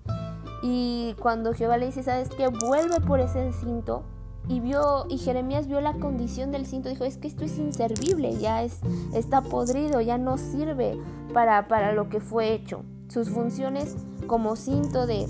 Y 0.63 1.13
cuando 1.20 1.53
Jehová 1.53 1.77
le 1.77 1.88
dice, 1.88 2.03
¿sabes 2.03 2.29
qué? 2.29 2.48
Vuelve 2.48 3.01
por 3.01 3.20
ese 3.20 3.51
cinto. 3.51 4.03
Y 4.48 4.62
vio, 4.62 5.05
y 5.10 5.17
Jeremías 5.17 5.67
vio 5.67 5.82
la 5.82 5.93
condición 5.93 6.51
del 6.51 6.65
cinto, 6.65 6.88
dijo, 6.88 7.03
es 7.03 7.17
que 7.17 7.27
esto 7.27 7.43
es 7.43 7.58
inservible, 7.58 8.38
ya 8.38 8.63
es, 8.63 8.79
está 9.13 9.41
podrido, 9.41 10.00
ya 10.01 10.17
no 10.17 10.38
sirve 10.38 10.98
para, 11.34 11.67
para 11.67 11.91
lo 11.91 12.10
que 12.10 12.22
fue 12.22 12.53
hecho. 12.53 12.84
Sus 13.10 13.29
funciones 13.29 13.96
como 14.25 14.55
cinto 14.55 15.05
de, 15.05 15.27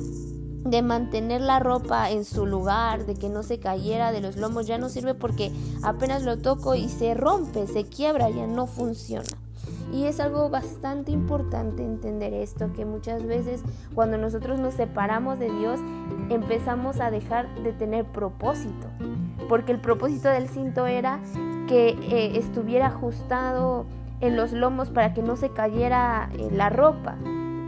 de 0.66 0.82
mantener 0.84 1.42
la 1.42 1.60
ropa 1.60 2.12
en 2.12 2.26
su 2.26 2.46
lugar, 2.46 3.06
de 3.08 3.16
que 3.16 3.30
no 3.30 3.42
se 3.42 3.60
cayera 3.60 4.12
de 4.12 4.22
los 4.22 4.38
lomos, 4.38 4.68
ya 4.68 4.78
no 4.78 4.90
sirve 4.90 5.16
porque 5.16 5.52
apenas 5.84 6.24
lo 6.24 6.38
toco 6.38 6.76
y 6.76 6.90
se 6.90 7.16
rompe, 7.16 7.66
se 7.68 7.86
quiebra, 7.86 8.30
ya 8.30 8.46
no 8.46 8.68
funciona. 8.68 9.43
Y 9.94 10.06
es 10.06 10.20
algo 10.20 10.50
bastante 10.50 11.12
importante 11.12 11.84
entender 11.84 12.34
esto, 12.34 12.74
que 12.74 12.84
muchas 12.84 13.24
veces 13.28 13.64
cuando 13.94 14.18
nosotros 14.18 14.60
nos 14.60 14.74
separamos 14.74 15.38
de 15.38 15.52
Dios 15.52 15.80
empezamos 16.30 17.00
a 17.00 17.12
dejar 17.12 17.48
de 17.62 17.74
tener 17.74 18.04
propósito, 18.06 18.88
porque 19.48 19.72
el 19.72 19.80
propósito 19.80 20.30
del 20.30 20.50
cinto 20.50 20.88
era 20.88 21.20
que 21.68 21.90
eh, 21.90 22.40
estuviera 22.40 22.88
ajustado 22.88 23.86
en 24.20 24.36
los 24.36 24.52
lomos 24.52 24.90
para 24.90 25.14
que 25.14 25.22
no 25.22 25.36
se 25.36 25.50
cayera 25.50 26.30
eh, 26.34 26.50
la 26.52 26.70
ropa. 26.70 27.16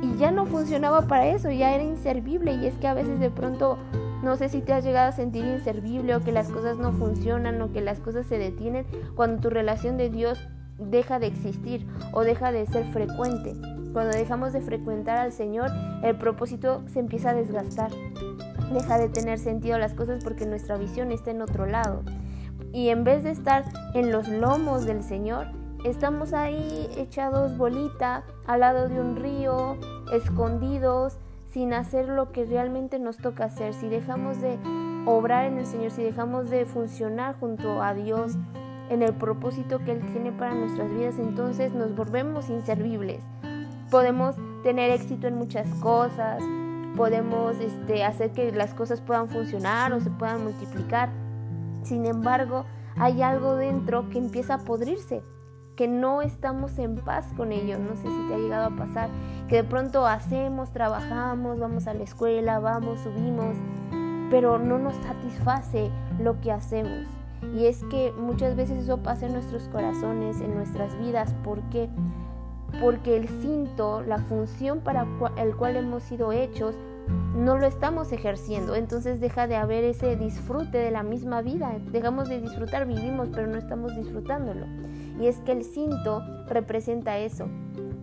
Y 0.01 0.17
ya 0.17 0.31
no 0.31 0.47
funcionaba 0.47 1.03
para 1.03 1.27
eso, 1.27 1.51
ya 1.51 1.75
era 1.75 1.83
inservible 1.83 2.53
y 2.55 2.65
es 2.65 2.75
que 2.75 2.87
a 2.87 2.95
veces 2.95 3.19
de 3.19 3.29
pronto 3.29 3.77
no 4.23 4.35
sé 4.35 4.49
si 4.49 4.61
te 4.61 4.73
has 4.73 4.83
llegado 4.83 5.09
a 5.09 5.11
sentir 5.11 5.45
inservible 5.45 6.15
o 6.15 6.21
que 6.21 6.31
las 6.31 6.49
cosas 6.49 6.77
no 6.77 6.91
funcionan 6.91 7.61
o 7.61 7.71
que 7.71 7.81
las 7.81 7.99
cosas 7.99 8.25
se 8.25 8.39
detienen 8.39 8.87
cuando 9.15 9.41
tu 9.41 9.49
relación 9.51 9.97
de 9.97 10.09
Dios 10.09 10.47
deja 10.77 11.19
de 11.19 11.27
existir 11.27 11.87
o 12.13 12.23
deja 12.23 12.51
de 12.51 12.65
ser 12.65 12.85
frecuente. 12.85 13.53
Cuando 13.93 14.15
dejamos 14.15 14.53
de 14.53 14.61
frecuentar 14.61 15.17
al 15.17 15.31
Señor, 15.31 15.69
el 16.03 16.17
propósito 16.17 16.83
se 16.87 16.99
empieza 16.99 17.29
a 17.29 17.33
desgastar. 17.33 17.91
Deja 18.73 18.97
de 18.97 19.09
tener 19.09 19.39
sentido 19.39 19.77
las 19.77 19.93
cosas 19.93 20.23
porque 20.23 20.45
nuestra 20.45 20.77
visión 20.77 21.11
está 21.11 21.31
en 21.31 21.41
otro 21.41 21.65
lado. 21.65 22.03
Y 22.73 22.89
en 22.89 23.03
vez 23.03 23.23
de 23.23 23.31
estar 23.31 23.63
en 23.93 24.11
los 24.11 24.27
lomos 24.27 24.85
del 24.85 25.01
Señor, 25.01 25.47
estamos 25.85 26.33
ahí 26.33 26.89
echados 26.97 27.57
bolita 27.57 28.23
al 28.47 28.59
lado 28.61 28.89
de 28.89 28.99
un 28.99 29.15
río, 29.15 29.77
escondidos, 30.11 31.17
sin 31.47 31.73
hacer 31.73 32.09
lo 32.09 32.33
que 32.33 32.43
realmente 32.43 32.99
nos 32.99 33.15
toca 33.15 33.45
hacer. 33.45 33.73
Si 33.73 33.87
dejamos 33.87 34.41
de 34.41 34.57
obrar 35.05 35.45
en 35.45 35.57
el 35.57 35.65
Señor, 35.65 35.91
si 35.91 36.03
dejamos 36.03 36.49
de 36.49 36.65
funcionar 36.65 37.39
junto 37.39 37.81
a 37.81 37.93
Dios, 37.93 38.37
en 38.89 39.01
el 39.01 39.13
propósito 39.13 39.79
que 39.79 39.91
Él 39.93 40.05
tiene 40.11 40.31
para 40.31 40.53
nuestras 40.53 40.91
vidas, 40.91 41.19
entonces 41.19 41.73
nos 41.73 41.95
volvemos 41.95 42.49
inservibles. 42.49 43.21
Podemos 43.89 44.35
tener 44.63 44.91
éxito 44.91 45.27
en 45.27 45.35
muchas 45.35 45.67
cosas, 45.75 46.43
podemos 46.95 47.59
este, 47.59 48.03
hacer 48.03 48.31
que 48.31 48.51
las 48.51 48.73
cosas 48.73 49.01
puedan 49.01 49.29
funcionar 49.29 49.93
o 49.93 49.99
se 49.99 50.09
puedan 50.09 50.43
multiplicar. 50.43 51.09
Sin 51.83 52.05
embargo, 52.05 52.65
hay 52.97 53.21
algo 53.21 53.55
dentro 53.55 54.09
que 54.09 54.17
empieza 54.17 54.55
a 54.55 54.57
podrirse, 54.59 55.21
que 55.75 55.87
no 55.87 56.21
estamos 56.21 56.79
en 56.79 56.95
paz 56.95 57.27
con 57.35 57.51
ello. 57.51 57.77
No 57.77 57.95
sé 57.95 58.07
si 58.07 58.27
te 58.27 58.35
ha 58.35 58.37
llegado 58.37 58.67
a 58.67 58.75
pasar, 58.75 59.09
que 59.49 59.57
de 59.57 59.63
pronto 59.63 60.05
hacemos, 60.07 60.71
trabajamos, 60.71 61.59
vamos 61.59 61.87
a 61.87 61.93
la 61.93 62.03
escuela, 62.03 62.59
vamos, 62.59 63.01
subimos, 63.01 63.55
pero 64.31 64.57
no 64.57 64.79
nos 64.79 64.95
satisface 64.95 65.91
lo 66.19 66.39
que 66.41 66.51
hacemos. 66.51 67.14
Y 67.55 67.67
es 67.67 67.83
que 67.85 68.11
muchas 68.11 68.57
veces 68.57 68.83
eso 68.83 68.97
pasa 68.97 69.27
en 69.27 69.33
nuestros 69.33 69.69
corazones, 69.69 70.41
en 70.41 70.53
nuestras 70.53 70.99
vidas. 70.99 71.33
¿Por 71.43 71.61
qué? 71.69 71.89
Porque 72.81 73.15
el 73.15 73.29
cinto, 73.29 74.01
la 74.01 74.17
función 74.17 74.81
para 74.81 75.07
el 75.37 75.55
cual 75.55 75.77
hemos 75.77 76.03
sido 76.03 76.33
hechos, 76.33 76.75
no 77.33 77.57
lo 77.57 77.65
estamos 77.65 78.11
ejerciendo. 78.11 78.75
Entonces 78.75 79.21
deja 79.21 79.47
de 79.47 79.55
haber 79.55 79.85
ese 79.85 80.17
disfrute 80.17 80.77
de 80.77 80.91
la 80.91 81.03
misma 81.03 81.41
vida. 81.41 81.77
Dejamos 81.91 82.27
de 82.27 82.41
disfrutar, 82.41 82.85
vivimos, 82.85 83.29
pero 83.33 83.47
no 83.47 83.57
estamos 83.57 83.95
disfrutándolo. 83.95 84.65
Y 85.21 85.27
es 85.27 85.37
que 85.39 85.53
el 85.53 85.63
cinto 85.63 86.21
representa 86.47 87.17
eso, 87.19 87.47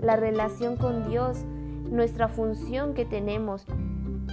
la 0.00 0.16
relación 0.16 0.76
con 0.76 1.06
Dios, 1.10 1.44
nuestra 1.90 2.28
función 2.28 2.94
que 2.94 3.04
tenemos, 3.04 3.66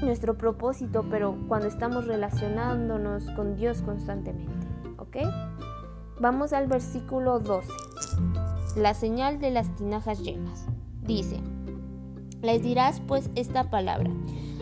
nuestro 0.02 0.38
propósito, 0.38 1.06
pero 1.10 1.36
cuando 1.50 1.68
estamos 1.68 2.08
relacionándonos 2.08 3.30
con 3.32 3.58
Dios 3.58 3.82
constantemente. 3.82 4.59
Vamos 6.20 6.54
al 6.54 6.68
versículo 6.68 7.40
12. 7.40 7.72
La 8.76 8.94
señal 8.94 9.40
de 9.40 9.52
las 9.52 9.76
tinajas 9.76 10.22
llenas. 10.22 10.66
Dice, 11.02 11.40
les 12.42 12.62
dirás 12.62 13.02
pues 13.08 13.30
esta 13.36 13.70
palabra. 13.70 14.12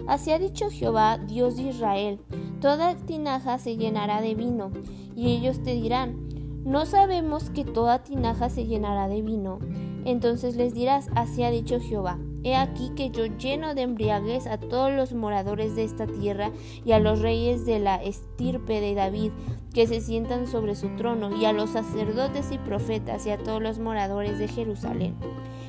Así 0.08 0.32
ha 0.32 0.40
dicho 0.40 0.70
Jehová, 0.70 1.18
Dios 1.18 1.58
de 1.58 1.64
Israel, 1.64 2.20
toda 2.62 2.96
tinaja 2.96 3.58
se 3.58 3.76
llenará 3.76 4.22
de 4.22 4.36
vino, 4.36 4.72
y 5.16 5.36
ellos 5.36 5.62
te 5.64 5.74
dirán, 5.74 6.30
¿no 6.64 6.86
sabemos 6.86 7.50
que 7.50 7.66
toda 7.66 8.04
tinaja 8.04 8.50
se 8.50 8.66
llenará 8.66 9.10
de 9.10 9.22
vino? 9.22 9.60
Entonces 10.06 10.56
les 10.56 10.74
dirás, 10.74 11.10
así 11.16 11.44
ha 11.44 11.52
dicho 11.52 11.82
Jehová, 11.82 12.18
He 12.44 12.56
aquí 12.56 12.92
que 12.96 13.10
yo 13.10 13.26
lleno 13.26 13.76
de 13.76 13.82
embriaguez 13.82 14.48
a 14.48 14.58
todos 14.58 14.92
los 14.94 15.14
moradores 15.14 15.76
de 15.76 15.84
esta 15.84 16.08
tierra 16.08 16.52
y 16.86 16.94
a 16.94 17.00
los 17.00 17.20
reyes 17.20 17.66
de 17.66 17.80
la 17.80 18.02
estirpe 18.02 18.80
de 18.80 18.94
David 18.94 19.32
que 19.78 19.86
se 19.86 20.02
sientan 20.02 20.48
sobre 20.48 20.74
su 20.74 20.96
trono 20.96 21.38
y 21.38 21.46
a 21.46 21.54
los 21.54 21.70
sacerdotes 21.70 22.52
y 22.52 22.58
profetas 22.58 23.28
y 23.28 23.30
a 23.30 23.38
todos 23.38 23.62
los 23.62 23.78
moradores 23.78 24.40
de 24.40 24.48
Jerusalén. 24.48 25.14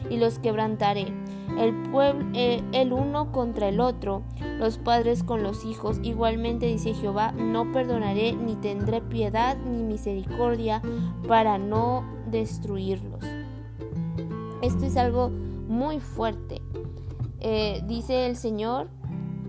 Y 0.08 0.16
los 0.16 0.38
quebrantaré, 0.38 1.12
el 1.58 1.74
pueblo, 1.90 2.26
eh, 2.32 2.62
el 2.72 2.94
uno 2.94 3.32
contra 3.32 3.68
el 3.68 3.80
otro, 3.80 4.22
los 4.58 4.78
padres 4.78 5.22
con 5.22 5.42
los 5.42 5.66
hijos. 5.66 5.98
Igualmente 6.02 6.64
dice 6.64 6.94
Jehová, 6.94 7.32
no 7.32 7.70
perdonaré 7.70 8.32
ni 8.32 8.54
tendré 8.54 9.02
piedad 9.02 9.58
ni 9.58 9.82
misericordia 9.82 10.80
para 11.28 11.58
no 11.58 12.02
destruirlos. 12.30 13.22
Esto 14.62 14.86
es 14.86 14.96
algo 14.96 15.28
muy 15.28 16.00
fuerte. 16.00 16.62
Eh, 17.40 17.82
dice 17.86 18.24
el 18.24 18.36
Señor 18.36 18.88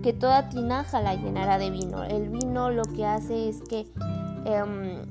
que 0.02 0.12
toda 0.12 0.50
tinaja 0.50 1.00
la 1.00 1.14
llenará 1.14 1.56
de 1.56 1.70
vino. 1.70 2.04
El 2.04 2.28
vino 2.28 2.68
lo 2.68 2.82
que 2.82 3.06
hace 3.06 3.48
es 3.48 3.62
que 3.62 3.86
em, 4.44 5.02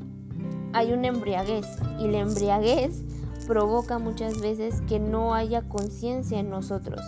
hay 0.74 0.94
una 0.94 1.08
embriaguez 1.08 1.66
y 2.00 2.08
la 2.08 2.20
embriaguez 2.20 3.04
provoca 3.48 3.98
muchas 3.98 4.40
veces 4.40 4.82
que 4.88 5.00
no 5.00 5.34
haya 5.34 5.68
conciencia 5.68 6.40
en 6.40 6.50
nosotros, 6.50 7.02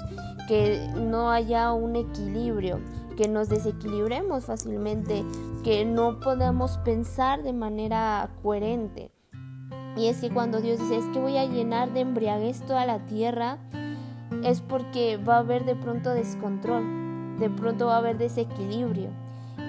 que 0.48 0.88
no 0.96 1.30
haya 1.30 1.72
un 1.72 1.96
equilibrio, 1.96 2.80
que 3.16 3.28
nos 3.28 3.50
desequilibremos 3.50 4.46
fácilmente, 4.46 5.24
que 5.64 5.86
no 5.86 6.20
podamos 6.20 6.80
pensar 6.80 7.44
de 7.44 7.54
manera 7.54 8.32
coherente. 8.42 9.12
Y 9.96 10.08
es 10.08 10.22
que 10.22 10.32
cuando 10.32 10.62
Dios 10.62 10.80
dice, 10.80 10.98
es 10.98 11.06
que 11.14 11.20
voy 11.20 11.38
a 11.38 11.46
llenar 11.46 11.94
de 11.94 12.00
embriaguez 12.00 12.66
toda 12.66 12.86
la 12.86 13.06
tierra, 13.06 13.60
es 14.44 14.62
porque 14.62 15.18
va 15.18 15.36
a 15.36 15.40
haber 15.40 15.66
de 15.66 15.76
pronto 15.76 16.10
descontrol, 16.10 17.38
de 17.38 17.50
pronto 17.50 17.88
va 17.88 17.96
a 17.96 18.00
haber 18.00 18.18
desequilibrio. 18.18 19.10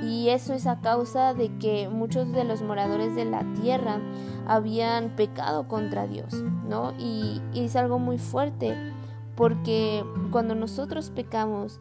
Y 0.02 0.30
eso 0.30 0.52
es 0.52 0.66
a 0.66 0.80
causa 0.80 1.32
de 1.32 1.56
que 1.58 1.88
muchos 1.88 2.32
de 2.32 2.44
los 2.44 2.60
moradores 2.60 3.14
de 3.14 3.24
la 3.24 3.44
tierra 3.54 4.00
habían 4.46 5.14
pecado 5.14 5.68
contra 5.68 6.08
Dios, 6.08 6.34
¿no? 6.68 6.92
Y, 6.98 7.40
es 7.54 7.76
algo 7.76 7.98
muy 8.00 8.18
fuerte 8.18 8.76
porque 9.36 10.04
cuando 10.32 10.54
nosotros 10.54 11.10
pecamos, 11.10 11.80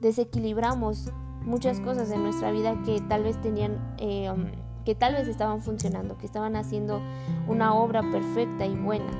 desequilibramos 0.00 1.12
muchas 1.44 1.80
cosas 1.80 2.10
en 2.12 2.22
nuestra 2.22 2.52
vida 2.52 2.80
que 2.84 3.00
tal 3.00 3.24
vez 3.24 3.40
tenían, 3.40 3.96
eh, 3.98 4.30
um, 4.30 4.46
que 4.84 4.94
tal 4.94 5.14
vez 5.14 5.26
estaban 5.26 5.60
funcionando, 5.60 6.16
que 6.16 6.26
estaban 6.26 6.54
haciendo 6.54 7.00
una 7.48 7.74
obra 7.74 8.02
perfecta 8.12 8.64
y 8.64 8.76
buena. 8.76 9.10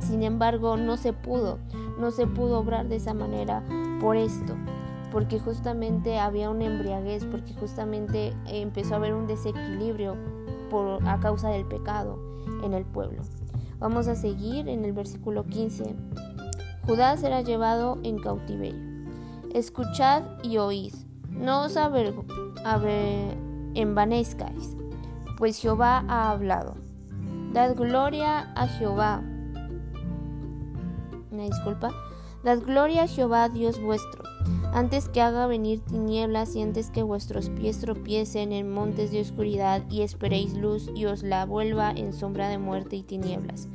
Sin 0.00 0.22
embargo, 0.22 0.76
no 0.76 0.96
se 0.96 1.12
pudo, 1.12 1.58
no 1.98 2.10
se 2.10 2.26
pudo 2.26 2.60
obrar 2.60 2.88
de 2.88 2.96
esa 2.96 3.14
manera 3.14 3.62
por 4.00 4.16
esto, 4.16 4.54
porque 5.10 5.38
justamente 5.38 6.18
había 6.18 6.50
una 6.50 6.66
embriaguez, 6.66 7.24
porque 7.24 7.54
justamente 7.54 8.34
empezó 8.46 8.94
a 8.94 8.96
haber 8.98 9.14
un 9.14 9.26
desequilibrio 9.26 10.16
por, 10.70 11.06
a 11.08 11.18
causa 11.20 11.48
del 11.48 11.66
pecado 11.66 12.18
en 12.62 12.74
el 12.74 12.84
pueblo. 12.84 13.22
Vamos 13.78 14.08
a 14.08 14.14
seguir 14.14 14.68
en 14.68 14.84
el 14.84 14.92
versículo 14.92 15.44
15. 15.46 15.94
Judá 16.86 17.16
será 17.16 17.42
llevado 17.42 17.98
en 18.02 18.18
cautiverio. 18.18 18.88
Escuchad 19.54 20.24
y 20.42 20.58
oíd, 20.58 20.94
no 21.30 21.62
os 21.62 21.76
envanezcáis, 23.74 24.76
pues 25.36 25.58
Jehová 25.58 26.04
ha 26.08 26.30
hablado. 26.30 26.74
Dad 27.52 27.76
gloria 27.76 28.52
a 28.54 28.66
Jehová. 28.66 29.22
Una 31.30 31.44
disculpa. 31.44 31.90
Dad 32.42 32.60
gloria 32.60 33.02
a 33.02 33.08
Jehová, 33.08 33.48
Dios 33.48 33.80
vuestro, 33.80 34.22
antes 34.72 35.08
que 35.08 35.20
haga 35.20 35.46
venir 35.46 35.80
tinieblas 35.80 36.54
y 36.54 36.62
antes 36.62 36.90
que 36.90 37.02
vuestros 37.02 37.50
pies 37.50 37.80
tropiecen 37.80 38.52
en 38.52 38.70
montes 38.70 39.10
de 39.10 39.20
oscuridad 39.20 39.82
y 39.90 40.02
esperéis 40.02 40.54
luz 40.54 40.90
y 40.94 41.06
os 41.06 41.22
la 41.22 41.46
vuelva 41.46 41.90
en 41.90 42.12
sombra 42.12 42.48
de 42.48 42.58
muerte 42.58 42.96
y 42.96 43.02
tinieblas. 43.02 43.68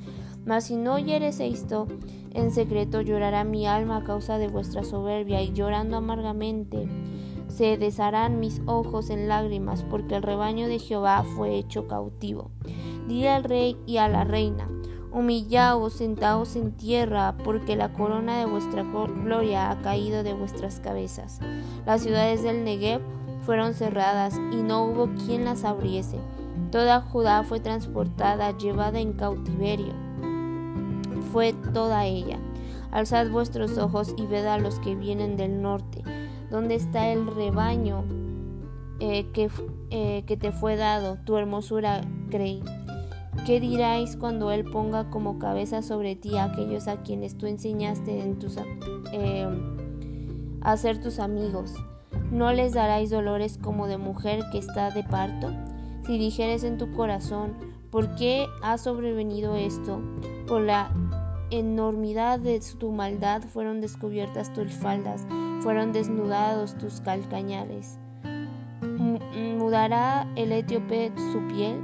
Mas 0.46 0.65
si 0.65 0.75
no 0.75 0.96
oyeres 0.96 1.39
esto, 1.39 1.88
en 2.34 2.51
secreto 2.51 3.01
llorará 3.01 3.43
mi 3.43 3.67
alma 3.67 3.98
a 3.98 4.03
causa 4.03 4.38
de 4.38 4.48
vuestra 4.48 4.84
soberbia 4.84 5.41
y 5.41 5.53
llorando 5.53 5.98
amargamente 5.98 6.88
se 7.53 7.77
desharán 7.77 8.39
mis 8.39 8.62
ojos 8.65 9.12
en 9.12 9.27
lágrimas, 9.27 9.84
porque 9.84 10.15
el 10.15 10.24
rebaño 10.24 10.67
de 10.67 10.79
Jehová 10.79 11.24
fue 11.36 11.55
hecho 11.55 11.88
cautivo. 11.88 12.50
Dile 13.08 13.29
al 13.29 13.43
rey 13.43 13.77
y 13.86 13.98
a 13.98 14.08
la 14.08 14.24
reina, 14.24 14.67
humillaos, 15.13 15.93
sentaos 15.93 16.55
en 16.55 16.72
tierra, 16.72 17.36
porque 17.43 17.75
la 17.75 17.93
corona 17.93 18.39
de 18.39 18.46
vuestra 18.46 18.84
gloria 18.84 19.72
ha 19.72 19.82
caído 19.82 20.24
de 20.24 20.34
vuestras 20.34 20.79
cabezas. 20.79 21.39
Las 21.86 22.01
ciudades 22.01 22.43
del 22.43 22.63
Negev 22.63 23.01
fueron 23.46 23.74
cerradas 23.74 24.39
y 24.51 24.58
no 24.58 24.86
hubo 24.86 25.10
quien 25.25 25.46
las 25.46 25.63
abriese. 25.63 26.17
Toda 26.72 27.01
Judá 27.01 27.43
fue 27.43 27.60
transportada, 27.60 28.58
llevada 28.58 29.00
en 29.00 29.13
cautiverio. 29.13 29.93
Fue 31.32 31.53
toda 31.74 32.05
ella. 32.05 32.39
Alzad 32.91 33.29
vuestros 33.29 33.77
ojos 33.77 34.13
y 34.17 34.25
ved 34.25 34.46
a 34.46 34.58
los 34.58 34.79
que 34.79 34.96
vienen 34.96 35.36
del 35.36 35.62
norte 35.62 36.03
¿Dónde 36.53 36.75
está 36.75 37.12
el 37.12 37.25
rebaño 37.25 38.03
eh, 39.00 39.32
que, 39.34 39.50
eh, 39.89 40.24
que, 40.27 40.38
te 40.38 40.51
fue 40.51 40.75
dado, 40.75 41.17
tu 41.25 41.36
hermosura, 41.36 42.01
creí? 42.29 42.62
¿Qué 43.45 43.59
diráis 43.59 44.15
cuando 44.15 44.51
Él 44.51 44.63
ponga 44.63 45.09
como 45.09 45.39
cabeza 45.39 45.81
sobre 45.81 46.15
ti 46.15 46.37
a 46.37 46.45
aquellos 46.45 46.87
a 46.87 47.01
quienes 47.01 47.37
tú 47.37 47.45
enseñaste 47.45 48.21
en 48.21 48.39
tus, 48.39 48.57
eh, 49.11 49.47
a 50.61 50.77
ser 50.77 51.01
tus 51.01 51.19
amigos? 51.19 51.73
¿No 52.31 52.53
les 52.53 52.73
daráis 52.73 53.09
dolores 53.09 53.57
como 53.61 53.87
de 53.87 53.97
mujer 53.97 54.43
que 54.51 54.59
está 54.59 54.91
de 54.91 55.03
parto? 55.03 55.51
Si 56.05 56.17
dijeres 56.17 56.63
en 56.63 56.77
tu 56.77 56.93
corazón, 56.93 57.53
¿por 57.91 58.15
qué 58.15 58.47
ha 58.61 58.77
sobrevenido 58.77 59.55
esto? 59.55 60.01
Por 60.47 60.61
la 60.61 60.91
enormidad 61.49 62.39
de 62.39 62.61
tu 62.79 62.91
maldad 62.91 63.41
fueron 63.41 63.81
descubiertas 63.81 64.53
tus 64.53 64.71
faldas 64.73 65.27
fueron 65.63 65.93
desnudados 65.93 66.77
tus 66.77 66.99
calcañales. 66.99 67.97
Mudará 69.57 70.27
el 70.35 70.51
etíope 70.51 71.11
su 71.31 71.39
piel 71.47 71.79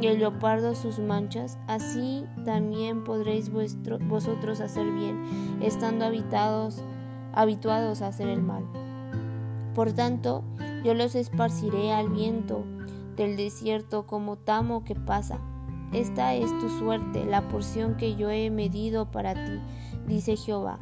y 0.00 0.06
el 0.06 0.18
leopardo 0.18 0.74
sus 0.74 0.98
manchas, 0.98 1.58
así 1.66 2.24
también 2.44 3.04
podréis 3.04 3.50
vosotros 3.50 4.60
hacer 4.60 4.90
bien, 4.92 5.58
estando 5.62 6.04
habitados, 6.04 6.82
habituados 7.32 8.02
a 8.02 8.08
hacer 8.08 8.28
el 8.28 8.42
mal. 8.42 8.64
Por 9.74 9.92
tanto, 9.92 10.44
yo 10.84 10.94
los 10.94 11.14
esparciré 11.14 11.92
al 11.92 12.08
viento 12.08 12.64
del 13.16 13.36
desierto 13.36 14.06
como 14.06 14.36
tamo 14.36 14.84
que 14.84 14.94
pasa. 14.94 15.38
Esta 15.92 16.34
es 16.34 16.56
tu 16.58 16.68
suerte, 16.68 17.24
la 17.24 17.48
porción 17.48 17.96
que 17.96 18.16
yo 18.16 18.30
he 18.30 18.50
medido 18.50 19.10
para 19.10 19.34
ti, 19.34 19.60
dice 20.08 20.36
Jehová, 20.36 20.78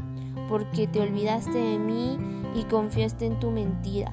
porque 0.49 0.87
te 0.87 1.01
olvidaste 1.01 1.59
de 1.59 1.79
mí 1.79 2.19
y 2.55 2.65
confiaste 2.65 3.27
en 3.27 3.39
tu 3.39 3.51
mentira. 3.51 4.13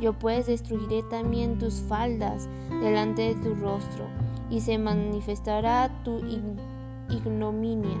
Yo 0.00 0.18
pues 0.18 0.46
destruiré 0.46 1.02
también 1.04 1.58
tus 1.58 1.74
faldas 1.74 2.48
delante 2.80 3.34
de 3.34 3.40
tu 3.40 3.54
rostro, 3.54 4.06
y 4.50 4.60
se 4.60 4.78
manifestará 4.78 6.02
tu 6.02 6.18
ignominia, 7.08 7.98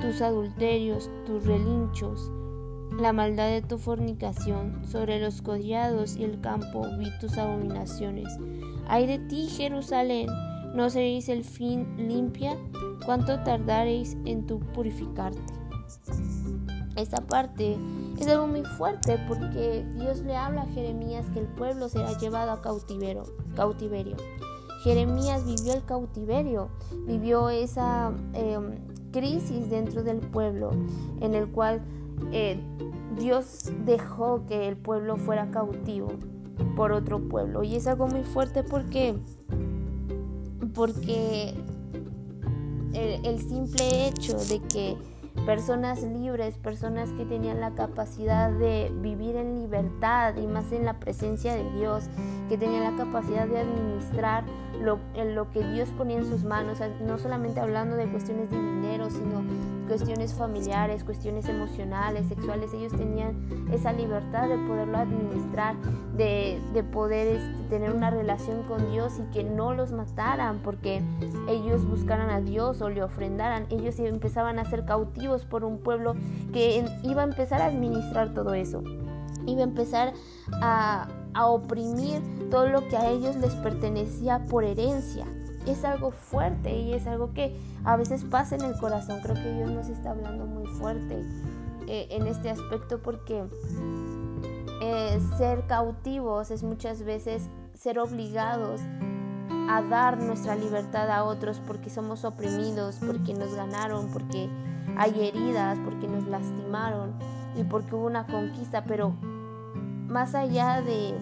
tus 0.00 0.20
adulterios, 0.20 1.10
tus 1.26 1.44
relinchos, 1.46 2.30
la 2.98 3.12
maldad 3.12 3.48
de 3.48 3.62
tu 3.62 3.78
fornicación, 3.78 4.84
sobre 4.84 5.20
los 5.20 5.42
collados 5.42 6.16
y 6.16 6.24
el 6.24 6.40
campo 6.40 6.86
vi 6.98 7.10
tus 7.18 7.38
abominaciones. 7.38 8.28
Ay 8.86 9.06
de 9.06 9.18
ti, 9.18 9.46
Jerusalén, 9.48 10.28
¿no 10.74 10.90
seréis 10.90 11.28
el 11.28 11.44
fin 11.44 11.86
limpia? 11.96 12.56
¿Cuánto 13.04 13.40
tardaréis 13.40 14.16
en 14.24 14.46
tu 14.46 14.60
purificarte? 14.60 15.40
Esta 16.96 17.20
parte 17.20 17.76
es 18.18 18.28
algo 18.28 18.46
muy 18.46 18.62
fuerte 18.62 19.18
porque 19.26 19.84
Dios 19.96 20.20
le 20.20 20.36
habla 20.36 20.62
a 20.62 20.66
Jeremías 20.66 21.26
que 21.30 21.40
el 21.40 21.46
pueblo 21.46 21.88
será 21.88 22.16
llevado 22.18 22.52
a 22.52 22.62
cautiverio. 22.62 23.24
cautiverio. 23.56 24.16
Jeremías 24.84 25.46
vivió 25.46 25.72
el 25.72 25.82
cautiverio, 25.86 26.68
vivió 27.06 27.48
esa 27.48 28.12
em, 28.34 28.74
crisis 29.12 29.70
dentro 29.70 30.02
del 30.02 30.18
pueblo 30.18 30.72
en 31.22 31.34
el 31.34 31.48
cual 31.48 31.80
eh, 32.32 32.60
Dios 33.16 33.72
dejó 33.86 34.44
que 34.44 34.68
el 34.68 34.76
pueblo 34.76 35.16
fuera 35.16 35.50
cautivo 35.50 36.08
por 36.76 36.92
otro 36.92 37.18
pueblo. 37.18 37.62
Y 37.62 37.76
es 37.76 37.86
algo 37.86 38.08
muy 38.08 38.24
fuerte 38.24 38.62
porque, 38.62 39.16
porque 40.74 41.54
el 42.92 43.38
simple 43.40 44.08
hecho 44.08 44.36
de 44.36 44.60
que 44.68 44.98
personas 45.46 46.02
libres, 46.02 46.58
personas 46.58 47.10
que 47.12 47.24
tenían 47.24 47.58
la 47.58 47.74
capacidad 47.74 48.50
de 48.50 48.92
vivir 49.00 49.36
en 49.36 49.60
libertad 49.60 50.36
y 50.36 50.46
más 50.46 50.72
en 50.72 50.84
la 50.84 51.00
presencia 51.00 51.54
de 51.54 51.70
Dios, 51.72 52.04
que 52.50 52.58
tenían 52.58 52.84
la 52.84 53.02
capacidad 53.02 53.48
de 53.48 53.60
administrar 53.60 54.44
lo, 54.80 54.98
lo 55.24 55.50
que 55.50 55.62
Dios 55.72 55.88
ponía 55.96 56.18
en 56.18 56.26
sus 56.26 56.44
manos, 56.44 56.78
no 57.00 57.18
solamente 57.18 57.60
hablando 57.60 57.96
de 57.96 58.06
cuestiones 58.06 58.50
de 58.50 58.56
dinero, 58.56 59.10
sino 59.10 59.42
cuestiones 59.86 60.34
familiares, 60.34 61.04
cuestiones 61.04 61.48
emocionales, 61.48 62.26
sexuales, 62.26 62.72
ellos 62.72 62.92
tenían 62.92 63.68
esa 63.70 63.92
libertad 63.92 64.48
de 64.48 64.56
poderlo 64.66 64.98
administrar, 64.98 65.76
de, 66.16 66.84
poder 66.92 67.36
este, 67.36 67.62
tener 67.68 67.92
una 67.92 68.10
relación 68.10 68.62
con 68.64 68.90
Dios 68.90 69.14
y 69.18 69.32
que 69.32 69.44
no 69.44 69.74
los 69.74 69.92
mataran 69.92 70.58
porque 70.58 71.02
ellos 71.48 71.84
buscaran 71.86 72.30
a 72.30 72.40
Dios 72.40 72.80
o 72.80 72.88
le 72.88 73.02
ofrendaran, 73.02 73.66
ellos 73.70 73.98
empezaban 73.98 74.58
a 74.58 74.64
ser 74.64 74.84
cautivos 74.84 75.44
por 75.44 75.64
un 75.64 75.78
pueblo 75.78 76.14
que 76.52 76.84
iba 77.02 77.22
a 77.22 77.24
empezar 77.24 77.60
a 77.60 77.66
administrar 77.66 78.32
todo 78.32 78.54
eso, 78.54 78.82
iba 79.46 79.60
a 79.60 79.64
empezar 79.64 80.12
a, 80.62 81.08
a 81.34 81.46
oprimir 81.46 82.22
todo 82.50 82.68
lo 82.68 82.88
que 82.88 82.96
a 82.96 83.10
ellos 83.10 83.36
les 83.36 83.54
pertenecía 83.56 84.46
por 84.46 84.64
herencia 84.64 85.26
es 85.66 85.84
algo 85.84 86.10
fuerte 86.10 86.76
y 86.76 86.92
es 86.92 87.06
algo 87.06 87.32
que 87.32 87.56
a 87.84 87.96
veces 87.96 88.24
pasa 88.24 88.56
en 88.56 88.62
el 88.62 88.78
corazón. 88.78 89.20
Creo 89.22 89.34
que 89.34 89.52
Dios 89.52 89.70
nos 89.70 89.88
está 89.88 90.10
hablando 90.10 90.46
muy 90.46 90.66
fuerte 90.66 91.22
eh, 91.86 92.08
en 92.10 92.26
este 92.26 92.50
aspecto 92.50 93.00
porque 93.00 93.44
eh, 94.82 95.20
ser 95.38 95.66
cautivos 95.66 96.50
es 96.50 96.62
muchas 96.62 97.02
veces 97.02 97.48
ser 97.74 97.98
obligados 97.98 98.80
a 99.68 99.82
dar 99.82 100.18
nuestra 100.18 100.54
libertad 100.56 101.10
a 101.10 101.24
otros 101.24 101.60
porque 101.66 101.88
somos 101.88 102.24
oprimidos, 102.24 102.98
porque 103.04 103.32
nos 103.32 103.54
ganaron, 103.54 104.08
porque 104.12 104.48
hay 104.96 105.28
heridas, 105.28 105.78
porque 105.84 106.06
nos 106.06 106.26
lastimaron 106.26 107.14
y 107.56 107.64
porque 107.64 107.94
hubo 107.94 108.06
una 108.06 108.26
conquista, 108.26 108.84
pero 108.84 109.14
más 110.14 110.36
allá 110.36 110.80
de, 110.80 111.12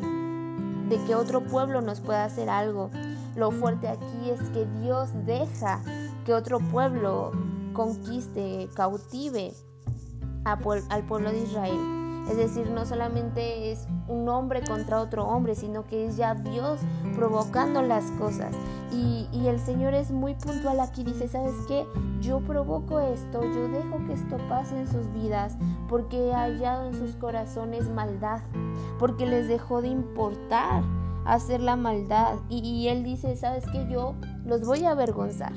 de 0.91 1.05
que 1.07 1.15
otro 1.15 1.43
pueblo 1.43 1.81
nos 1.81 2.01
pueda 2.01 2.27
hacer 2.27 2.51
algo, 2.51 2.91
lo 3.35 3.51
fuerte 3.51 3.89
aquí 3.89 4.29
es 4.29 4.51
que 4.51 4.67
Dios 4.83 5.09
deja 5.25 5.81
que 6.27 6.35
otro 6.35 6.59
pueblo 6.61 7.33
conquiste, 7.73 8.69
cautive 8.75 9.55
al 10.45 11.07
pueblo 11.07 11.33
de 11.33 11.39
Israel. 11.39 12.03
Es 12.29 12.37
decir, 12.37 12.71
no 12.71 12.85
solamente 12.85 13.73
es 13.73 13.89
un 14.09 14.29
hombre 14.29 14.63
contra 14.63 15.01
otro 15.01 15.25
hombre, 15.25 15.55
sino 15.55 15.87
que 15.87 16.07
es 16.07 16.19
ya 16.19 16.35
Dios 16.35 16.79
provocando 17.17 17.81
las 17.81 18.05
cosas. 18.13 18.55
Y, 18.93 19.27
y, 19.33 19.47
el 19.47 19.59
Señor 19.59 19.95
es 19.95 20.11
muy 20.11 20.35
puntual 20.35 20.79
aquí, 20.81 21.03
dice, 21.03 21.29
¿sabes 21.29 21.55
qué? 21.67 21.87
Yo 22.21 22.41
provoco 22.41 23.01
esto, 23.01 23.43
yo 23.43 23.69
dejo 23.69 24.05
que 24.07 24.13
esto 24.13 24.37
pase 24.51 24.79
en 24.79 24.87
sus 24.87 25.11
vidas, 25.15 25.57
porque 25.89 26.29
he 26.29 26.35
hallado 26.35 26.89
en 26.89 26.95
sus 26.95 27.17
corazones 27.17 27.89
maldad, 27.89 28.41
porque 28.99 29.27
les 29.27 29.49
dejó 29.49 29.83
de 29.83 29.89
importar 29.89 30.83
hacer 31.25 31.61
la 31.61 31.77
maldad. 31.77 32.37
Y, 32.49 32.89
él 32.89 33.05
dice, 33.05 33.37
¿sabes 33.37 33.65
que 33.67 33.89
Yo 33.89 34.15
los 34.45 34.65
voy 34.65 34.85
a 34.85 34.93
avergonzar. 34.93 35.53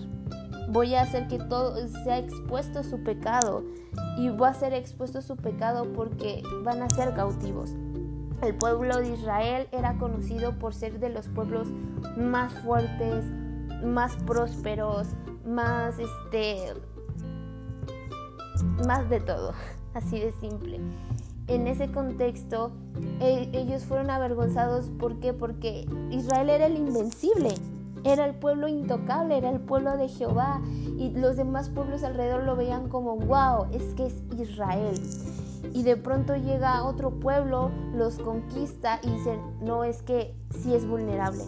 Voy 0.70 0.96
a 0.96 1.04
hacer 1.04 1.28
que 1.28 1.38
todo 1.38 1.76
sea 2.04 2.18
expuesto 2.20 2.80
a 2.80 2.84
su 2.84 3.04
pecado. 3.04 3.64
Y 4.18 4.30
va 4.30 4.50
a 4.50 4.54
ser 4.54 4.74
expuesto 4.74 5.20
a 5.20 5.22
su 5.22 5.36
pecado 5.36 5.92
porque 5.94 6.42
van 6.64 6.82
a 6.82 6.90
ser 6.90 7.14
cautivos. 7.14 7.72
El 8.42 8.56
pueblo 8.56 8.98
de 8.98 9.14
Israel 9.14 9.68
era 9.72 9.98
conocido 9.98 10.58
por 10.60 10.74
ser 10.74 11.00
de 11.00 11.10
los 11.10 11.28
pueblos 11.30 11.70
más 12.18 12.54
fuertes, 12.60 13.26
más 13.84 14.16
prósperos, 14.26 15.08
más 15.46 15.98
este 16.00 16.74
más 18.86 19.10
de 19.10 19.20
todo, 19.22 19.54
así 19.94 20.20
de 20.20 20.32
simple. 20.34 20.80
En 21.48 21.68
ese 21.68 21.92
contexto, 21.92 22.72
ellos 23.20 23.84
fueron 23.84 24.10
avergonzados, 24.10 24.90
¿por 25.00 25.20
qué? 25.20 25.34
Porque 25.34 25.86
Israel 26.10 26.50
era 26.50 26.66
el 26.66 26.76
invencible, 26.76 27.54
era 28.04 28.26
el 28.26 28.36
pueblo 28.36 28.68
intocable, 28.68 29.38
era 29.38 29.52
el 29.52 29.60
pueblo 29.60 29.96
de 29.98 30.08
Jehová, 30.08 30.62
y 30.98 31.12
los 31.12 31.38
demás 31.38 31.70
pueblos 31.70 32.04
alrededor 32.04 32.44
lo 32.44 32.56
veían 32.56 32.90
como, 32.90 33.18
wow, 33.18 33.68
es 33.72 33.94
que 33.96 34.08
es 34.08 34.16
Israel. 34.40 35.00
Y 35.74 35.84
de 35.84 35.98
pronto 35.98 36.36
llega 36.36 36.84
otro 36.84 37.12
pueblo, 37.20 37.72
los 37.94 38.18
conquista 38.18 39.00
y 39.04 39.10
dicen, 39.12 39.40
no 39.62 39.84
es 39.84 40.02
que 40.02 40.34
sí 40.50 40.74
es 40.74 40.88
vulnerable, 40.88 41.44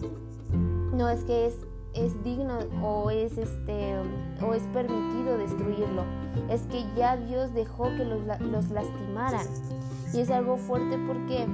no 0.92 1.08
es 1.08 1.24
que 1.24 1.46
es 1.46 1.54
es 1.94 2.22
digno 2.22 2.58
o 2.82 3.10
es 3.10 3.38
este 3.38 3.96
o 4.42 4.54
es 4.54 4.62
permitido 4.68 5.36
destruirlo. 5.38 6.04
Es 6.48 6.62
que 6.62 6.84
ya 6.96 7.16
Dios 7.16 7.52
dejó 7.54 7.84
que 7.96 8.04
los, 8.04 8.20
los 8.40 8.70
lastimaran. 8.70 9.46
Y 10.12 10.20
es 10.20 10.30
algo 10.30 10.56
fuerte 10.56 10.98
porque 11.06 11.46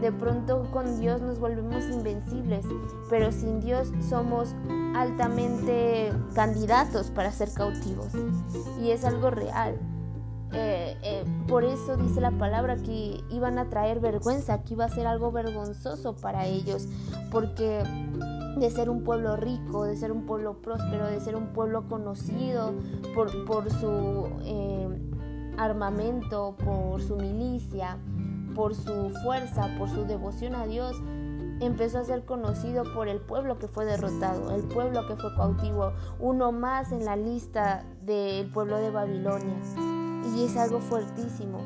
de 0.00 0.12
pronto 0.12 0.66
con 0.72 1.00
Dios 1.00 1.22
nos 1.22 1.38
volvemos 1.38 1.84
invencibles, 1.84 2.66
pero 3.08 3.30
sin 3.30 3.60
Dios 3.60 3.92
somos 4.08 4.54
altamente 4.94 6.12
candidatos 6.34 7.10
para 7.10 7.30
ser 7.30 7.52
cautivos. 7.52 8.08
Y 8.82 8.90
es 8.90 9.04
algo 9.04 9.30
real. 9.30 9.78
Eh, 10.54 10.98
eh, 11.02 11.24
por 11.48 11.64
eso 11.64 11.96
dice 11.96 12.20
la 12.20 12.32
palabra 12.32 12.76
que 12.76 13.22
iban 13.30 13.58
a 13.58 13.70
traer 13.70 14.00
vergüenza, 14.00 14.62
que 14.64 14.74
iba 14.74 14.84
a 14.84 14.88
ser 14.90 15.06
algo 15.06 15.32
vergonzoso 15.32 16.14
para 16.16 16.46
ellos, 16.46 16.88
porque 17.30 17.82
de 18.58 18.70
ser 18.70 18.90
un 18.90 19.02
pueblo 19.02 19.36
rico, 19.36 19.84
de 19.84 19.96
ser 19.96 20.12
un 20.12 20.26
pueblo 20.26 20.60
próspero, 20.60 21.06
de 21.06 21.20
ser 21.20 21.36
un 21.36 21.48
pueblo 21.48 21.88
conocido 21.88 22.74
por, 23.14 23.30
su 23.70 24.28
eh, 24.44 24.88
armamento, 25.58 26.56
por 26.64 27.00
su 27.02 27.16
milicia, 27.16 27.98
por 28.54 28.74
su 28.74 29.10
fuerza, 29.22 29.68
por 29.78 29.88
su 29.88 30.04
devoción 30.04 30.54
a 30.54 30.66
Dios, 30.66 31.00
empezó 31.60 31.98
a 31.98 32.04
ser 32.04 32.24
conocido 32.24 32.84
por 32.94 33.08
el 33.08 33.20
pueblo 33.20 33.58
que 33.58 33.68
fue 33.68 33.84
derrotado, 33.84 34.50
el 34.54 34.62
pueblo 34.62 35.06
que 35.06 35.16
fue 35.16 35.34
cautivo, 35.36 35.92
uno 36.18 36.52
más 36.52 36.92
en 36.92 37.04
la 37.04 37.16
lista 37.16 37.84
del 38.04 38.50
pueblo 38.50 38.78
de 38.78 38.90
Babilonia. 38.90 39.56
Y 40.34 40.44
es 40.44 40.56
algo 40.56 40.80
fuertísimo, 40.80 41.58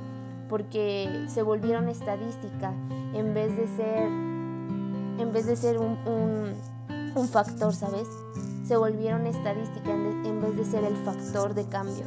porque 0.48 1.26
se 1.28 1.42
volvieron 1.42 1.88
estadística 1.88 2.72
en 3.14 3.34
vez 3.34 3.56
de 3.56 3.66
ser, 3.68 4.06
en 4.06 5.32
vez 5.32 5.46
de 5.46 5.56
ser 5.56 5.78
un 5.78 6.54
un 7.16 7.28
factor, 7.28 7.74
¿sabes? 7.74 8.06
Se 8.64 8.76
volvieron 8.76 9.26
estadística 9.26 9.90
en 9.90 10.40
vez 10.40 10.56
de 10.56 10.64
ser 10.64 10.84
el 10.84 10.96
factor 10.98 11.54
de 11.54 11.66
cambio. 11.66 12.04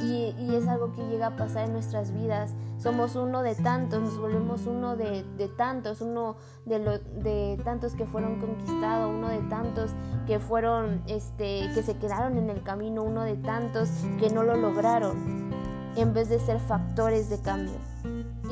Y, 0.00 0.34
es 0.54 0.66
algo 0.68 0.92
que 0.92 1.06
llega 1.06 1.28
a 1.28 1.36
pasar 1.36 1.66
en 1.66 1.72
nuestras 1.72 2.12
vidas. 2.12 2.54
Somos 2.78 3.14
uno 3.16 3.42
de 3.42 3.54
tantos, 3.54 4.02
nos 4.02 4.18
volvemos 4.18 4.66
uno 4.66 4.96
de, 4.96 5.24
tantos, 5.56 6.00
uno 6.00 6.36
de, 6.64 6.78
de 6.78 7.60
tantos 7.64 7.94
que 7.94 8.06
fueron 8.06 8.40
conquistados, 8.40 9.10
uno 9.10 9.28
de 9.28 9.40
tantos 9.48 9.90
que 10.26 10.38
fueron, 10.38 11.02
este, 11.06 11.70
que 11.74 11.82
se 11.82 11.96
quedaron 11.98 12.38
en 12.38 12.50
el 12.50 12.62
camino, 12.62 13.02
uno 13.02 13.22
de 13.22 13.36
tantos 13.36 13.88
que 14.18 14.30
no 14.30 14.42
lo 14.42 14.56
lograron, 14.56 15.52
en 15.96 16.12
vez 16.12 16.28
de 16.28 16.38
ser 16.38 16.58
factores 16.58 17.28
de 17.28 17.40
cambio. 17.40 17.91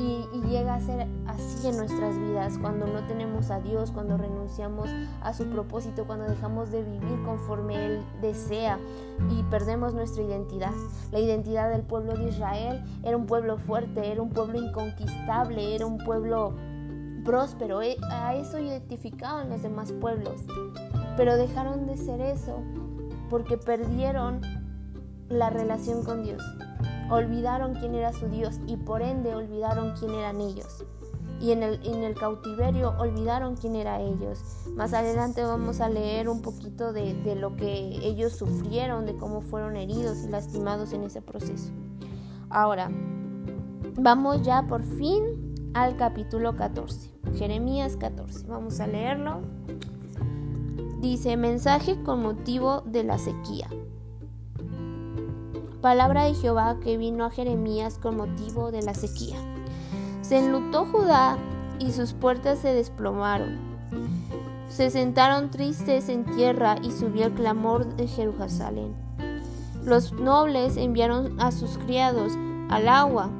Y, 0.01 0.27
llega 0.49 0.73
a 0.73 0.81
ser 0.81 1.07
así 1.27 1.67
en 1.67 1.77
nuestras 1.77 2.17
vidas, 2.17 2.57
cuando 2.57 2.85
no 2.85 3.05
tenemos 3.07 3.51
a 3.51 3.61
Dios, 3.61 3.91
cuando 3.91 4.17
renunciamos 4.17 4.89
a 5.21 5.33
su 5.33 5.45
propósito, 5.45 6.05
cuando 6.05 6.25
dejamos 6.25 6.71
de 6.71 6.83
vivir 6.83 7.23
conforme 7.23 7.85
Él 7.85 8.03
desea 8.21 8.77
y 9.29 9.43
perdemos 9.43 9.93
nuestra 9.93 10.23
identidad. 10.23 10.73
La 11.11 11.19
identidad 11.19 11.69
del 11.69 11.83
pueblo 11.83 12.17
de 12.17 12.29
Israel 12.29 12.83
era 13.03 13.15
un 13.15 13.27
pueblo 13.27 13.57
fuerte, 13.57 14.11
era 14.11 14.21
un 14.21 14.29
pueblo 14.29 14.59
inconquistable, 14.59 15.75
era 15.75 15.85
un 15.85 15.99
pueblo 15.99 16.53
próspero. 17.23 17.81
E, 17.81 17.97
a 18.11 18.35
eso 18.35 18.59
identificaban 18.59 19.49
los 19.49 19.61
demás 19.61 19.93
pueblos. 19.93 20.41
Pero 21.15 21.37
dejaron 21.37 21.85
de 21.85 21.95
ser 21.95 22.19
eso 22.19 22.59
porque 23.29 23.57
perdieron 23.57 24.41
la 25.29 25.49
relación 25.49 26.03
con 26.03 26.23
Dios 26.23 26.41
olvidaron 27.11 27.75
quién 27.75 27.93
era 27.93 28.13
su 28.13 28.27
Dios 28.29 28.59
y 28.65 28.77
por 28.77 29.01
ende 29.01 29.35
olvidaron 29.35 29.93
quién 29.99 30.11
eran 30.11 30.41
ellos. 30.41 30.85
Y 31.39 31.51
en 31.51 31.63
el, 31.63 32.15
cautiverio 32.15 32.93
olvidaron 32.99 33.55
quién 33.55 33.75
era 33.75 33.99
ellos. 33.99 34.39
Más 34.75 34.93
adelante 34.93 35.43
vamos 35.43 35.81
a 35.81 35.89
leer 35.89 36.29
un 36.29 36.43
poquito 36.43 36.93
de, 36.93 37.15
de 37.15 37.35
lo 37.35 37.55
que 37.55 37.97
ellos 38.03 38.33
sufrieron, 38.33 39.07
de 39.07 39.17
cómo 39.17 39.41
fueron 39.41 39.75
heridos 39.75 40.23
y 40.23 40.29
lastimados 40.29 40.93
en 40.93 41.01
ese 41.03 41.21
proceso. 41.21 41.71
Ahora, 42.49 42.91
vamos 43.95 44.43
ya 44.43 44.67
por 44.67 44.83
fin 44.83 45.71
al 45.73 45.97
capítulo 45.97 46.55
14. 46.55 47.09
Jeremías 47.35 47.97
14. 47.97 48.45
Vamos 48.47 48.79
a 48.79 48.85
leerlo. 48.85 49.41
Dice, 50.99 51.37
mensaje 51.37 52.03
con 52.03 52.21
motivo 52.21 52.81
de 52.81 53.03
la 53.03 53.17
sequía. 53.17 53.67
Palabra 55.81 56.25
de 56.25 56.35
Jehová 56.35 56.77
que 56.79 56.95
vino 56.95 57.25
a 57.25 57.31
Jeremías 57.31 57.97
con 57.97 58.17
motivo 58.17 58.71
de 58.71 58.83
la 58.83 58.93
sequía. 58.93 59.37
Se 60.21 60.37
enlutó 60.37 60.85
Judá 60.85 61.39
y 61.79 61.91
sus 61.91 62.13
puertas 62.13 62.59
se 62.59 62.71
desplomaron. 62.75 63.57
Se 64.69 64.91
sentaron 64.91 65.49
tristes 65.49 66.07
en 66.07 66.23
tierra 66.23 66.75
y 66.83 66.91
subió 66.91 67.25
el 67.25 67.33
clamor 67.33 67.95
de 67.95 68.07
Jerusalén. 68.07 68.95
Los 69.83 70.13
nobles 70.13 70.77
enviaron 70.77 71.41
a 71.41 71.51
sus 71.51 71.79
criados 71.79 72.33
al 72.69 72.87
agua, 72.87 73.31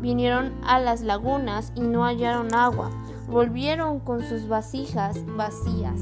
vinieron 0.00 0.54
a 0.64 0.80
las 0.80 1.02
lagunas 1.02 1.70
y 1.76 1.82
no 1.82 2.04
hallaron 2.04 2.54
agua, 2.54 2.90
volvieron 3.28 4.00
con 4.00 4.22
sus 4.22 4.48
vasijas 4.48 5.22
vacías 5.36 6.00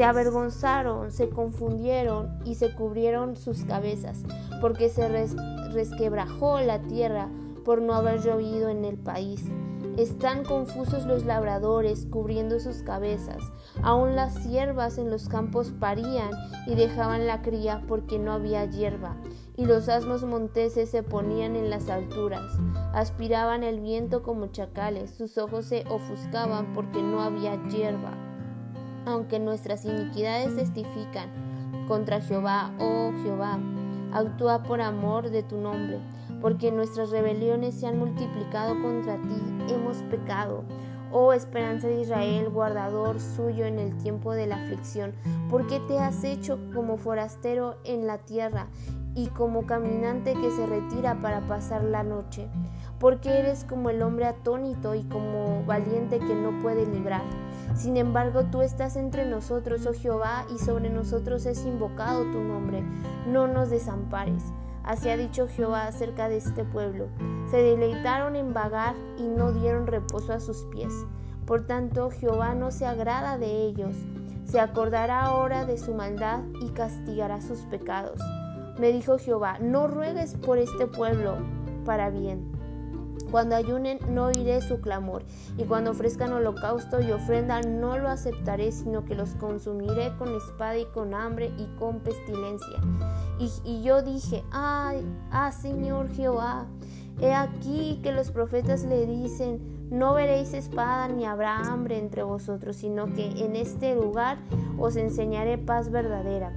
se 0.00 0.04
avergonzaron, 0.04 1.12
se 1.12 1.28
confundieron 1.28 2.40
y 2.46 2.54
se 2.54 2.74
cubrieron 2.74 3.36
sus 3.36 3.66
cabezas, 3.66 4.24
porque 4.62 4.88
se 4.88 5.06
resquebrajó 5.74 6.58
la 6.60 6.80
tierra 6.80 7.28
por 7.66 7.82
no 7.82 7.92
haber 7.92 8.22
llovido 8.22 8.70
en 8.70 8.86
el 8.86 8.96
país. 8.96 9.44
Están 9.98 10.42
confusos 10.42 11.04
los 11.04 11.26
labradores 11.26 12.06
cubriendo 12.10 12.60
sus 12.60 12.82
cabezas. 12.82 13.42
Aún 13.82 14.16
las 14.16 14.42
siervas 14.42 14.96
en 14.96 15.10
los 15.10 15.28
campos 15.28 15.70
parían 15.78 16.30
y 16.66 16.76
dejaban 16.76 17.26
la 17.26 17.42
cría 17.42 17.82
porque 17.86 18.18
no 18.18 18.32
había 18.32 18.64
hierba. 18.64 19.16
Y 19.54 19.66
los 19.66 19.90
asnos 19.90 20.24
monteses 20.24 20.88
se 20.88 21.02
ponían 21.02 21.56
en 21.56 21.68
las 21.68 21.90
alturas. 21.90 22.58
Aspiraban 22.94 23.64
el 23.64 23.80
viento 23.80 24.22
como 24.22 24.46
chacales. 24.46 25.10
Sus 25.10 25.36
ojos 25.36 25.66
se 25.66 25.84
ofuscaban 25.90 26.72
porque 26.72 27.02
no 27.02 27.20
había 27.20 27.62
hierba 27.68 28.29
aunque 29.06 29.38
nuestras 29.38 29.84
iniquidades 29.84 30.56
testifican 30.56 31.28
contra 31.88 32.20
Jehová, 32.20 32.70
oh 32.78 33.12
Jehová, 33.22 33.58
actúa 34.12 34.62
por 34.62 34.80
amor 34.80 35.30
de 35.30 35.42
tu 35.42 35.56
nombre, 35.56 35.98
porque 36.40 36.72
nuestras 36.72 37.10
rebeliones 37.10 37.74
se 37.74 37.86
han 37.86 37.98
multiplicado 37.98 38.80
contra 38.80 39.16
ti, 39.16 39.72
hemos 39.72 39.98
pecado. 40.04 40.64
Oh 41.12 41.32
esperanza 41.32 41.88
de 41.88 42.02
Israel, 42.02 42.50
guardador 42.50 43.20
suyo 43.20 43.64
en 43.64 43.80
el 43.80 43.96
tiempo 43.96 44.32
de 44.32 44.46
la 44.46 44.62
aflicción, 44.62 45.12
¿por 45.48 45.66
qué 45.66 45.80
te 45.80 45.98
has 45.98 46.22
hecho 46.22 46.58
como 46.72 46.98
forastero 46.98 47.76
en 47.84 48.06
la 48.06 48.18
tierra 48.18 48.68
y 49.16 49.26
como 49.26 49.66
caminante 49.66 50.34
que 50.34 50.50
se 50.52 50.66
retira 50.66 51.20
para 51.20 51.40
pasar 51.40 51.82
la 51.82 52.04
noche? 52.04 52.48
Porque 53.00 53.30
eres 53.30 53.64
como 53.64 53.90
el 53.90 54.02
hombre 54.02 54.26
atónito 54.26 54.94
y 54.94 55.02
como 55.04 55.64
valiente 55.64 56.20
que 56.20 56.34
no 56.34 56.60
puede 56.60 56.86
librar. 56.86 57.24
Sin 57.74 57.96
embargo, 57.96 58.44
tú 58.44 58.62
estás 58.62 58.96
entre 58.96 59.26
nosotros, 59.26 59.86
oh 59.86 59.94
Jehová, 59.94 60.44
y 60.54 60.58
sobre 60.58 60.90
nosotros 60.90 61.46
es 61.46 61.64
invocado 61.64 62.24
tu 62.24 62.40
nombre. 62.40 62.82
No 63.26 63.46
nos 63.46 63.70
desampares. 63.70 64.42
Así 64.82 65.08
ha 65.08 65.16
dicho 65.16 65.46
Jehová 65.46 65.86
acerca 65.86 66.28
de 66.28 66.38
este 66.38 66.64
pueblo. 66.64 67.08
Se 67.50 67.58
deleitaron 67.58 68.36
en 68.36 68.52
vagar 68.52 68.94
y 69.18 69.28
no 69.28 69.52
dieron 69.52 69.86
reposo 69.86 70.32
a 70.32 70.40
sus 70.40 70.64
pies. 70.72 70.92
Por 71.46 71.66
tanto, 71.66 72.10
Jehová 72.10 72.54
no 72.54 72.70
se 72.70 72.86
agrada 72.86 73.38
de 73.38 73.64
ellos. 73.64 73.94
Se 74.44 74.60
acordará 74.60 75.22
ahora 75.22 75.64
de 75.64 75.78
su 75.78 75.94
maldad 75.94 76.40
y 76.60 76.70
castigará 76.70 77.40
sus 77.40 77.60
pecados. 77.66 78.20
Me 78.78 78.92
dijo 78.92 79.18
Jehová, 79.18 79.58
no 79.60 79.86
ruegues 79.86 80.34
por 80.34 80.58
este 80.58 80.86
pueblo 80.86 81.36
para 81.84 82.10
bien 82.10 82.49
cuando 83.30 83.56
ayunen 83.56 83.98
no 84.08 84.26
oiré 84.26 84.60
su 84.60 84.80
clamor, 84.80 85.22
y 85.56 85.64
cuando 85.64 85.92
ofrezcan 85.92 86.32
holocausto 86.32 87.00
y 87.00 87.12
ofrenda 87.12 87.60
no 87.62 87.98
lo 87.98 88.08
aceptaré, 88.08 88.72
sino 88.72 89.04
que 89.04 89.14
los 89.14 89.34
consumiré 89.34 90.12
con 90.18 90.34
espada 90.34 90.78
y 90.78 90.86
con 90.86 91.14
hambre 91.14 91.52
y 91.58 91.66
con 91.78 92.00
pestilencia. 92.00 92.80
Y, 93.38 93.82
yo 93.82 94.02
dije, 94.02 94.44
ay, 94.50 95.04
ah 95.30 95.50
Señor 95.52 96.10
Jehová, 96.10 96.66
he 97.20 97.32
aquí 97.32 98.00
que 98.02 98.12
los 98.12 98.30
profetas 98.30 98.84
le 98.84 99.06
dicen, 99.06 99.88
no 99.90 100.14
veréis 100.14 100.54
espada 100.54 101.08
ni 101.08 101.24
habrá 101.24 101.56
hambre 101.56 101.98
entre 101.98 102.22
vosotros, 102.22 102.76
sino 102.76 103.12
que 103.12 103.26
en 103.44 103.56
este 103.56 103.94
lugar 103.94 104.38
os 104.78 104.96
enseñaré 104.96 105.58
paz 105.58 105.90
verdadera. 105.90 106.52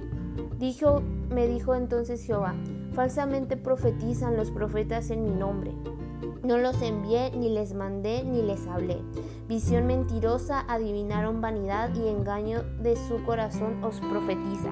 Dijo, 0.58 1.02
me 1.30 1.46
dijo 1.48 1.74
entonces 1.74 2.24
Jehová, 2.24 2.54
falsamente 2.92 3.56
profetizan 3.56 4.36
los 4.36 4.50
profetas 4.50 5.10
en 5.10 5.24
mi 5.24 5.30
nombre. 5.30 5.72
No 6.44 6.58
los 6.58 6.82
envié, 6.82 7.30
ni 7.30 7.48
les 7.48 7.72
mandé, 7.72 8.22
ni 8.22 8.42
les 8.42 8.66
hablé. 8.66 9.00
Visión 9.48 9.86
mentirosa, 9.86 10.60
adivinaron 10.68 11.40
vanidad 11.40 11.94
y 11.94 12.06
engaño 12.06 12.62
de 12.82 12.96
su 12.96 13.24
corazón 13.24 13.82
os 13.82 13.98
profetiza. 14.00 14.70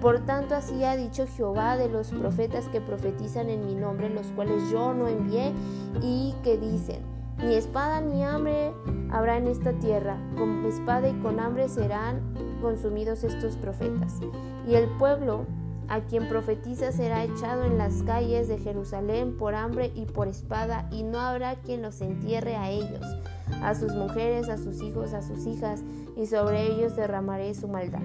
Por 0.00 0.20
tanto, 0.20 0.54
así 0.54 0.84
ha 0.84 0.96
dicho 0.96 1.26
Jehová 1.26 1.76
de 1.76 1.88
los 1.88 2.10
profetas 2.10 2.68
que 2.68 2.80
profetizan 2.80 3.50
en 3.50 3.66
mi 3.66 3.74
nombre, 3.74 4.10
los 4.10 4.28
cuales 4.28 4.70
yo 4.70 4.94
no 4.94 5.08
envié, 5.08 5.52
y 6.00 6.34
que 6.44 6.56
dicen, 6.56 7.02
ni 7.38 7.54
espada 7.54 8.00
ni 8.00 8.22
hambre 8.22 8.72
habrá 9.10 9.38
en 9.38 9.48
esta 9.48 9.72
tierra, 9.72 10.16
con 10.38 10.64
espada 10.66 11.08
y 11.08 11.14
con 11.20 11.40
hambre 11.40 11.68
serán 11.68 12.20
consumidos 12.60 13.24
estos 13.24 13.56
profetas. 13.56 14.20
Y 14.68 14.74
el 14.74 14.88
pueblo 14.98 15.46
a 15.88 16.00
quien 16.00 16.28
profetiza 16.28 16.92
será 16.92 17.24
echado 17.24 17.64
en 17.64 17.78
las 17.78 18.02
calles 18.02 18.48
de 18.48 18.58
Jerusalén 18.58 19.36
por 19.36 19.54
hambre 19.54 19.92
y 19.94 20.06
por 20.06 20.28
espada, 20.28 20.88
y 20.90 21.02
no 21.02 21.18
habrá 21.20 21.56
quien 21.56 21.82
los 21.82 22.00
entierre 22.00 22.56
a 22.56 22.70
ellos, 22.70 23.04
a 23.62 23.74
sus 23.74 23.94
mujeres, 23.94 24.48
a 24.48 24.58
sus 24.58 24.80
hijos, 24.82 25.12
a 25.12 25.22
sus 25.22 25.46
hijas, 25.46 25.82
y 26.16 26.26
sobre 26.26 26.66
ellos 26.66 26.96
derramaré 26.96 27.54
su 27.54 27.68
maldad. 27.68 28.02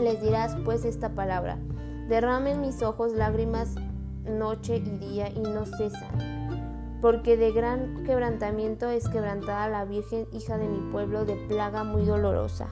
Les 0.00 0.20
dirás 0.22 0.56
pues 0.64 0.84
esta 0.84 1.10
palabra, 1.10 1.58
derramen 2.08 2.60
mis 2.60 2.82
ojos 2.82 3.12
lágrimas 3.12 3.76
noche 4.24 4.76
y 4.76 4.98
día 4.98 5.28
y 5.28 5.40
no 5.40 5.66
cesan, 5.66 6.98
porque 7.00 7.36
de 7.36 7.52
gran 7.52 8.04
quebrantamiento 8.04 8.88
es 8.88 9.08
quebrantada 9.08 9.68
la 9.68 9.84
Virgen, 9.84 10.26
hija 10.32 10.58
de 10.58 10.68
mi 10.68 10.90
pueblo, 10.90 11.24
de 11.24 11.34
plaga 11.48 11.84
muy 11.84 12.04
dolorosa. 12.04 12.68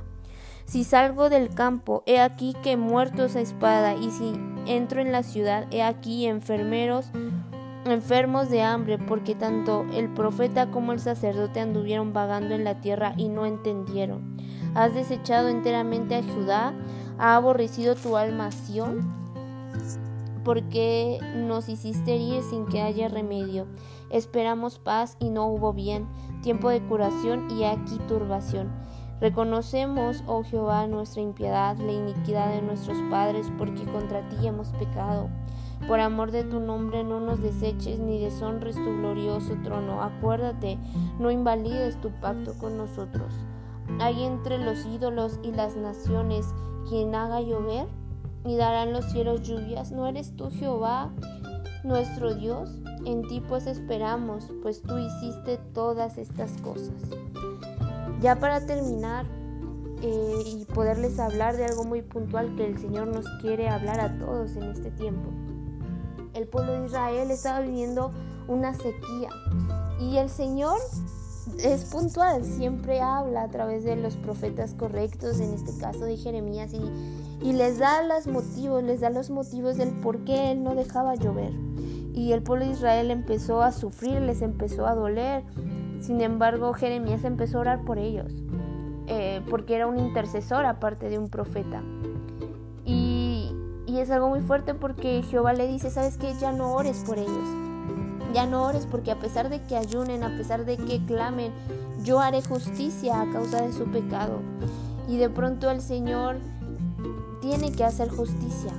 Si 0.70 0.84
salgo 0.84 1.30
del 1.30 1.52
campo, 1.52 2.04
he 2.06 2.20
aquí 2.20 2.54
que 2.62 2.76
muertos 2.76 3.34
a 3.34 3.40
espada, 3.40 3.96
y 3.96 4.12
si 4.12 4.34
entro 4.66 5.00
en 5.00 5.10
la 5.10 5.24
ciudad, 5.24 5.66
he 5.72 5.82
aquí 5.82 6.26
enfermeros, 6.26 7.10
enfermos 7.84 8.50
de 8.50 8.62
hambre, 8.62 8.96
porque 8.96 9.34
tanto 9.34 9.84
el 9.92 10.14
profeta 10.14 10.70
como 10.70 10.92
el 10.92 11.00
sacerdote 11.00 11.58
anduvieron 11.58 12.12
vagando 12.12 12.54
en 12.54 12.62
la 12.62 12.80
tierra 12.80 13.14
y 13.16 13.28
no 13.28 13.46
entendieron. 13.46 14.36
Has 14.76 14.94
desechado 14.94 15.48
enteramente 15.48 16.14
a 16.14 16.22
Judá, 16.22 16.72
ha 17.18 17.34
aborrecido 17.34 17.96
tu 17.96 18.16
alma 18.16 18.50
porque 20.44 21.18
nos 21.34 21.68
hiciste 21.68 22.14
herir 22.14 22.44
sin 22.44 22.66
que 22.66 22.80
haya 22.80 23.08
remedio. 23.08 23.66
Esperamos 24.08 24.78
paz 24.78 25.16
y 25.18 25.30
no 25.30 25.48
hubo 25.48 25.72
bien, 25.72 26.06
tiempo 26.42 26.70
de 26.70 26.80
curación 26.80 27.50
y 27.50 27.64
aquí 27.64 27.98
turbación. 28.06 28.70
Reconocemos, 29.20 30.24
oh 30.26 30.42
Jehová, 30.42 30.86
nuestra 30.86 31.20
impiedad, 31.20 31.76
la 31.76 31.92
iniquidad 31.92 32.54
de 32.54 32.62
nuestros 32.62 32.96
padres, 33.10 33.52
porque 33.58 33.84
contra 33.84 34.26
ti 34.30 34.46
hemos 34.46 34.68
pecado. 34.68 35.28
Por 35.86 36.00
amor 36.00 36.30
de 36.30 36.44
tu 36.44 36.60
nombre 36.60 37.04
no 37.04 37.20
nos 37.20 37.42
deseches 37.42 37.98
ni 37.98 38.18
deshonres 38.18 38.76
tu 38.76 38.96
glorioso 38.96 39.56
trono. 39.62 40.02
Acuérdate, 40.02 40.78
no 41.18 41.30
invalides 41.30 42.00
tu 42.00 42.10
pacto 42.20 42.54
con 42.58 42.76
nosotros. 42.76 43.34
Hay 43.98 44.22
entre 44.22 44.58
los 44.58 44.86
ídolos 44.86 45.38
y 45.42 45.52
las 45.52 45.76
naciones 45.76 46.46
quien 46.88 47.14
haga 47.14 47.40
llover 47.40 47.86
y 48.44 48.56
darán 48.56 48.92
los 48.92 49.06
cielos 49.06 49.42
lluvias. 49.42 49.90
¿No 49.92 50.06
eres 50.06 50.34
tú 50.36 50.50
Jehová, 50.50 51.10
nuestro 51.82 52.34
Dios? 52.34 52.70
En 53.04 53.26
ti 53.28 53.40
pues 53.40 53.66
esperamos, 53.66 54.52
pues 54.62 54.82
tú 54.82 54.98
hiciste 54.98 55.58
todas 55.74 56.18
estas 56.18 56.52
cosas. 56.62 56.94
Ya 58.20 58.36
para 58.36 58.64
terminar 58.66 59.26
eh, 60.02 60.42
y 60.46 60.64
poderles 60.66 61.18
hablar 61.18 61.56
de 61.56 61.64
algo 61.64 61.84
muy 61.84 62.02
puntual 62.02 62.54
que 62.56 62.66
el 62.66 62.78
Señor 62.78 63.08
nos 63.08 63.26
quiere 63.40 63.68
hablar 63.68 64.00
a 64.00 64.18
todos 64.18 64.56
en 64.56 64.64
este 64.64 64.90
tiempo. 64.90 65.30
El 66.34 66.46
pueblo 66.46 66.72
de 66.72 66.86
Israel 66.86 67.30
estaba 67.30 67.60
viviendo 67.60 68.12
una 68.46 68.74
sequía 68.74 69.30
y 69.98 70.16
el 70.16 70.28
Señor 70.28 70.78
es 71.58 71.84
puntual, 71.86 72.44
siempre 72.44 73.00
habla 73.00 73.42
a 73.42 73.50
través 73.50 73.84
de 73.84 73.96
los 73.96 74.16
profetas 74.16 74.74
correctos, 74.74 75.40
en 75.40 75.52
este 75.52 75.76
caso 75.78 76.04
de 76.04 76.16
Jeremías, 76.16 76.72
y, 76.72 77.46
y 77.46 77.52
les 77.52 77.78
da 77.78 78.02
los 78.02 78.26
motivos, 78.26 78.82
les 78.82 79.00
da 79.00 79.10
los 79.10 79.30
motivos 79.30 79.76
del 79.76 79.90
por 80.00 80.24
qué 80.24 80.52
Él 80.52 80.62
no 80.62 80.74
dejaba 80.74 81.14
llover. 81.16 81.52
Y 82.14 82.32
el 82.32 82.42
pueblo 82.42 82.66
de 82.66 82.72
Israel 82.72 83.10
empezó 83.10 83.62
a 83.62 83.72
sufrir, 83.72 84.20
les 84.20 84.42
empezó 84.42 84.86
a 84.86 84.94
doler. 84.94 85.44
Sin 86.00 86.20
embargo, 86.20 86.72
Jeremías 86.72 87.24
empezó 87.24 87.58
a 87.58 87.60
orar 87.60 87.84
por 87.84 87.98
ellos, 87.98 88.32
eh, 89.06 89.42
porque 89.48 89.76
era 89.76 89.86
un 89.86 89.98
intercesor 89.98 90.64
aparte 90.64 91.08
de 91.08 91.18
un 91.18 91.28
profeta. 91.28 91.82
Y, 92.84 93.54
y 93.86 93.98
es 93.98 94.10
algo 94.10 94.28
muy 94.28 94.40
fuerte 94.40 94.74
porque 94.74 95.22
Jehová 95.22 95.52
le 95.52 95.66
dice, 95.66 95.90
¿sabes 95.90 96.16
qué? 96.16 96.32
Ya 96.40 96.52
no 96.52 96.74
ores 96.74 97.04
por 97.06 97.18
ellos 97.18 97.70
ya 98.32 98.46
no 98.46 98.64
ores 98.64 98.86
porque 98.86 99.10
a 99.10 99.18
pesar 99.18 99.48
de 99.48 99.60
que 99.62 99.76
ayunen, 99.76 100.22
a 100.22 100.36
pesar 100.36 100.64
de 100.64 100.76
que 100.76 101.04
clamen, 101.04 101.52
yo 102.02 102.20
haré 102.20 102.42
justicia 102.42 103.20
a 103.20 103.30
causa 103.30 103.62
de 103.62 103.72
su 103.72 103.84
pecado. 103.86 104.40
Y 105.08 105.16
de 105.16 105.28
pronto 105.28 105.70
el 105.70 105.80
Señor 105.80 106.36
tiene 107.40 107.72
que 107.72 107.84
hacer 107.84 108.08
justicia. 108.08 108.72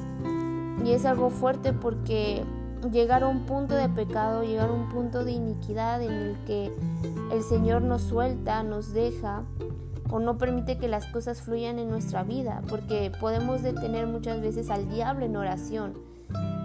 Y 0.83 0.91
es 0.91 1.05
algo 1.05 1.29
fuerte 1.29 1.73
porque 1.73 2.43
llegar 2.89 3.23
a 3.23 3.27
un 3.27 3.45
punto 3.45 3.75
de 3.75 3.89
pecado, 3.89 4.43
llegar 4.43 4.69
a 4.69 4.73
un 4.73 4.89
punto 4.89 5.23
de 5.23 5.31
iniquidad 5.31 6.01
en 6.01 6.11
el 6.11 6.37
que 6.45 6.71
el 7.31 7.43
Señor 7.43 7.81
nos 7.81 8.01
suelta, 8.01 8.63
nos 8.63 8.93
deja 8.93 9.43
o 10.09 10.19
no 10.19 10.37
permite 10.37 10.77
que 10.77 10.87
las 10.87 11.05
cosas 11.07 11.41
fluyan 11.41 11.79
en 11.79 11.89
nuestra 11.89 12.23
vida, 12.23 12.61
porque 12.67 13.11
podemos 13.19 13.61
detener 13.63 14.07
muchas 14.07 14.41
veces 14.41 14.69
al 14.69 14.89
diablo 14.89 15.25
en 15.25 15.35
oración, 15.35 15.93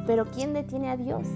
pero 0.06 0.24
¿quién 0.26 0.52
detiene 0.52 0.90
a 0.90 0.96
Dios? 0.96 1.26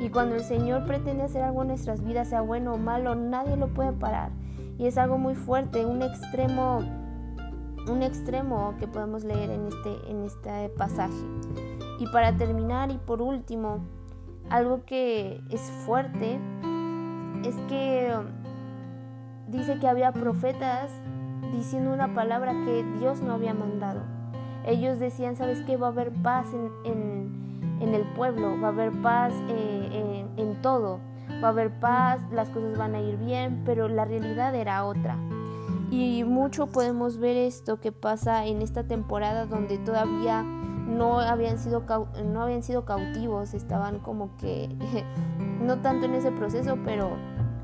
Y 0.00 0.08
cuando 0.08 0.34
el 0.34 0.42
Señor 0.42 0.86
pretende 0.86 1.24
hacer 1.24 1.42
algo 1.42 1.62
en 1.62 1.68
nuestras 1.68 2.02
vidas, 2.02 2.28
sea 2.28 2.40
bueno 2.40 2.74
o 2.74 2.78
malo, 2.78 3.14
nadie 3.14 3.56
lo 3.56 3.68
puede 3.68 3.92
parar. 3.92 4.30
Y 4.78 4.86
es 4.86 4.98
algo 4.98 5.18
muy 5.18 5.34
fuerte, 5.34 5.86
un 5.86 6.02
extremo, 6.02 6.80
un 7.88 8.02
extremo 8.02 8.74
que 8.80 8.88
podemos 8.88 9.22
leer 9.22 9.50
en 9.50 9.66
este, 9.66 10.10
en 10.10 10.24
este 10.24 10.70
pasaje. 10.70 11.14
Y 12.00 12.06
para 12.08 12.36
terminar 12.36 12.90
y 12.90 12.98
por 12.98 13.22
último, 13.22 13.80
algo 14.50 14.84
que 14.84 15.42
es 15.50 15.60
fuerte 15.84 16.38
es 17.44 17.56
que 17.68 18.14
dice 19.48 19.78
que 19.78 19.88
había 19.88 20.12
profetas 20.12 20.90
diciendo 21.52 21.92
una 21.92 22.14
palabra 22.14 22.52
que 22.64 22.84
Dios 22.98 23.20
no 23.20 23.34
había 23.34 23.54
mandado. 23.54 24.02
Ellos 24.66 24.98
decían, 24.98 25.36
¿sabes 25.36 25.62
qué? 25.62 25.76
Va 25.76 25.88
a 25.88 25.90
haber 25.90 26.12
paz 26.12 26.46
en 26.84 27.42
en 27.82 27.94
el 27.94 28.04
pueblo, 28.14 28.58
va 28.60 28.68
a 28.68 28.70
haber 28.70 28.92
paz 29.02 29.34
eh, 29.48 30.24
en, 30.36 30.62
todo, 30.62 31.00
va 31.42 31.48
a 31.48 31.50
haber 31.50 31.70
paz, 31.80 32.20
las 32.30 32.48
cosas 32.50 32.78
van 32.78 32.94
a 32.94 33.00
ir 33.00 33.16
bien, 33.16 33.62
pero 33.66 33.88
la 33.88 34.04
realidad 34.04 34.54
era 34.54 34.84
otra. 34.84 35.18
Y 35.90 36.24
mucho 36.24 36.68
podemos 36.68 37.18
ver 37.18 37.36
esto 37.36 37.80
que 37.80 37.92
pasa 37.92 38.46
en 38.46 38.62
esta 38.62 38.84
temporada 38.84 39.46
donde 39.46 39.78
todavía 39.78 40.44
no 40.86 41.20
habían 41.20 41.58
sido, 41.58 41.84
no 42.24 42.42
habían 42.42 42.62
sido 42.62 42.84
cautivos, 42.84 43.54
estaban 43.54 43.98
como 43.98 44.36
que, 44.36 44.68
no 45.60 45.78
tanto 45.80 46.06
en 46.06 46.14
ese 46.14 46.32
proceso, 46.32 46.78
pero 46.84 47.10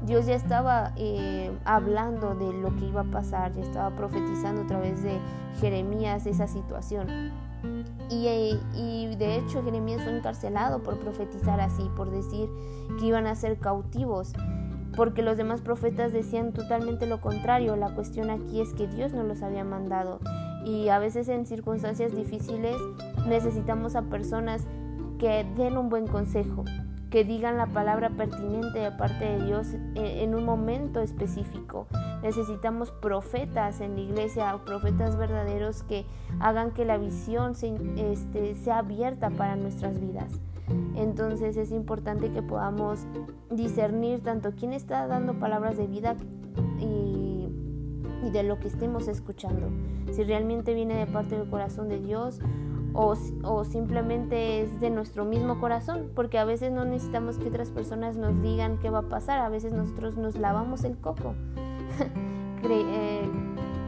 Dios 0.09 0.27
ya 0.27 0.35
estaba 0.35 0.93
eh, 0.97 1.51
hablando 1.65 2.35
de 2.35 2.53
lo 2.53 2.75
que 2.77 2.87
iba 2.87 3.03
a 3.03 3.11
pasar, 3.11 3.53
ya 3.55 3.63
estaba 3.63 3.95
profetizando 3.95 4.63
a 4.63 4.67
través 4.67 5.03
de 5.03 5.19
Jeremías 5.61 6.27
esa 6.27 6.47
situación. 6.47 7.09
Y, 8.09 8.59
y, 8.75 9.17
de 9.17 9.37
hecho 9.37 9.63
Jeremías 9.63 10.03
fue 10.03 10.17
encarcelado 10.17 10.83
por 10.83 10.99
profetizar 10.99 11.61
así, 11.61 11.91
por 11.97 12.11
decir 12.11 12.49
que 12.99 13.07
iban 13.07 13.27
a 13.27 13.35
ser 13.35 13.59
cautivos, 13.59 14.33
porque 14.97 15.23
los 15.23 15.37
demás 15.37 15.61
profetas 15.61 16.13
decían 16.13 16.53
totalmente 16.53 17.07
lo 17.07 17.21
contrario. 17.21 17.77
La 17.77 17.95
cuestión 17.95 18.31
aquí 18.31 18.61
es 18.61 18.73
que 18.73 18.87
Dios 18.87 19.13
no 19.13 19.25
los 19.25 19.43
había 19.43 19.65
mandado. 19.65 20.21
Y 20.65 20.89
a 20.89 20.99
veces 20.99 21.29
en 21.29 21.47
circunstancias 21.47 22.15
difíciles 22.15 22.77
necesitamos 23.29 23.97
a 23.97 24.03
personas 24.03 24.67
que 25.19 25.45
den 25.57 25.77
un 25.77 25.88
buen 25.88 26.07
consejo, 26.07 26.64
que 27.11 27.25
digan 27.25 27.57
la 27.57 27.67
palabra 27.67 28.11
pertinente 28.11 28.79
de 28.79 28.91
parte 28.93 29.25
de 29.25 29.45
Dios 29.45 29.69
en 29.95 30.35
un 30.35 30.45
momento 30.45 31.01
específico. 31.01 31.87
Necesitamos 32.23 32.91
profetas 32.91 33.81
en 33.81 33.95
la 33.95 34.01
iglesia, 34.01 34.59
profetas 34.64 35.17
verdaderos 35.17 35.83
que 35.83 36.05
hagan 36.41 36.73
que 36.73 36.85
la 36.85 36.99
visión 36.99 37.53
este, 37.97 38.55
sea 38.55 38.79
abierta 38.79 39.31
para 39.31 39.57
nuestras 39.57 40.01
vidas. 40.01 40.41
Entonces 40.95 41.57
es 41.57 41.73
importante 41.73 42.31
que 42.31 42.43
podamos 42.43 43.07
discernir 43.51 44.23
tanto 44.23 44.53
quién 44.53 44.75
está 44.75 45.07
dando 45.07 45.38
palabras 45.38 45.79
de 45.79 45.87
vida 45.87 46.14
y, 46.79 47.49
y 48.23 48.31
de 48.31 48.43
lo 48.43 48.59
que 48.61 48.69
estemos 48.69 49.09
escuchando. 49.09 49.71
Si 50.12 50.25
realmente 50.25 50.75
viene 50.75 50.95
de 50.97 51.07
parte 51.07 51.38
del 51.38 51.49
corazón 51.49 51.88
de 51.88 52.01
Dios 52.01 52.41
o, 53.01 53.65
simplemente 53.65 54.61
es 54.61 54.81
de 54.81 54.91
nuestro 54.91 55.25
mismo 55.25 55.61
corazón, 55.61 56.11
porque 56.17 56.37
a 56.37 56.45
veces 56.45 56.73
no 56.73 56.85
necesitamos 56.85 57.39
que 57.39 57.49
otras 57.49 57.71
personas 57.71 58.17
nos 58.17 58.43
digan 58.43 58.79
qué 58.79 58.91
va 58.91 59.01
a 59.01 59.09
pasar, 59.09 59.39
a 59.39 59.49
veces 59.49 59.73
nosotros 59.73 60.17
nos 60.17 60.37
lavamos 60.37 60.83
el 60.83 60.99
coco, 60.99 61.35
eh, 62.69 63.31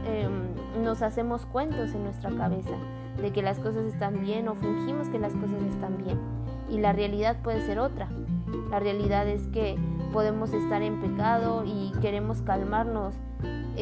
em, 0.06 0.84
nos 0.84 1.02
hacemos 1.02 1.44
cuentos 1.44 1.92
en 1.92 2.04
nuestra 2.04 2.30
cabeza. 2.30 2.76
de 3.20 3.32
que 3.32 3.42
las 3.42 3.58
cosas 3.58 3.84
están 3.84 4.22
bien 4.22 4.48
o 4.48 4.54
fingimos 4.54 5.10
que 5.10 5.18
las 5.18 5.34
cosas 5.34 5.60
están 5.68 5.98
bien. 5.98 6.18
Y 6.70 6.78
la 6.78 6.94
realidad 6.94 7.42
puede 7.42 7.60
ser 7.66 7.78
otra. 7.78 8.08
La 8.70 8.80
realidad 8.80 9.28
es 9.28 9.46
que 9.48 9.76
podemos 10.10 10.54
estar 10.54 10.80
en 10.80 11.02
pecado 11.02 11.64
y 11.66 11.92
queremos 12.00 12.40
calmarnos 12.40 13.14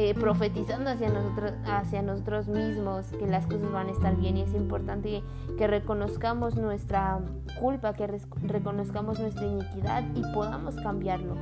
eh, 0.01 0.13
profetizando 0.13 0.89
hacia 0.89 1.09
nosotros, 1.09 1.51
hacia 1.65 2.01
nosotros 2.01 2.47
mismos 2.47 3.07
que 3.19 3.27
las 3.27 3.45
cosas 3.47 3.69
van 3.69 3.87
a 3.87 3.91
estar 3.91 4.15
bien 4.15 4.37
y 4.37 4.43
es 4.43 4.53
importante 4.53 5.21
que 5.57 5.67
reconozcamos 5.67 6.55
nuestra 6.55 7.19
culpa, 7.59 7.93
que 7.93 8.07
reconozcamos 8.47 9.19
nuestra 9.19 9.45
iniquidad 9.45 10.05
y 10.15 10.21
podamos 10.33 10.75
cambiarlo. 10.75 11.35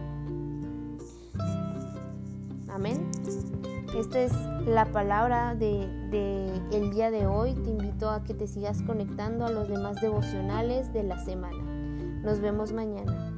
Amén. 2.67 3.11
Esta 3.95 4.21
es 4.21 4.33
la 4.65 4.85
palabra 4.85 5.53
de, 5.53 5.87
de, 6.09 6.47
el 6.71 6.89
día 6.89 7.11
de 7.11 7.27
hoy. 7.27 7.53
Te 7.53 7.69
invito 7.69 8.09
a 8.09 8.23
que 8.23 8.33
te 8.33 8.47
sigas 8.47 8.81
conectando 8.81 9.45
a 9.45 9.51
los 9.51 9.67
demás 9.67 10.01
devocionales 10.01 10.91
de 10.93 11.03
la 11.03 11.23
semana. 11.23 11.63
Nos 12.23 12.39
vemos 12.39 12.73
mañana. 12.73 13.37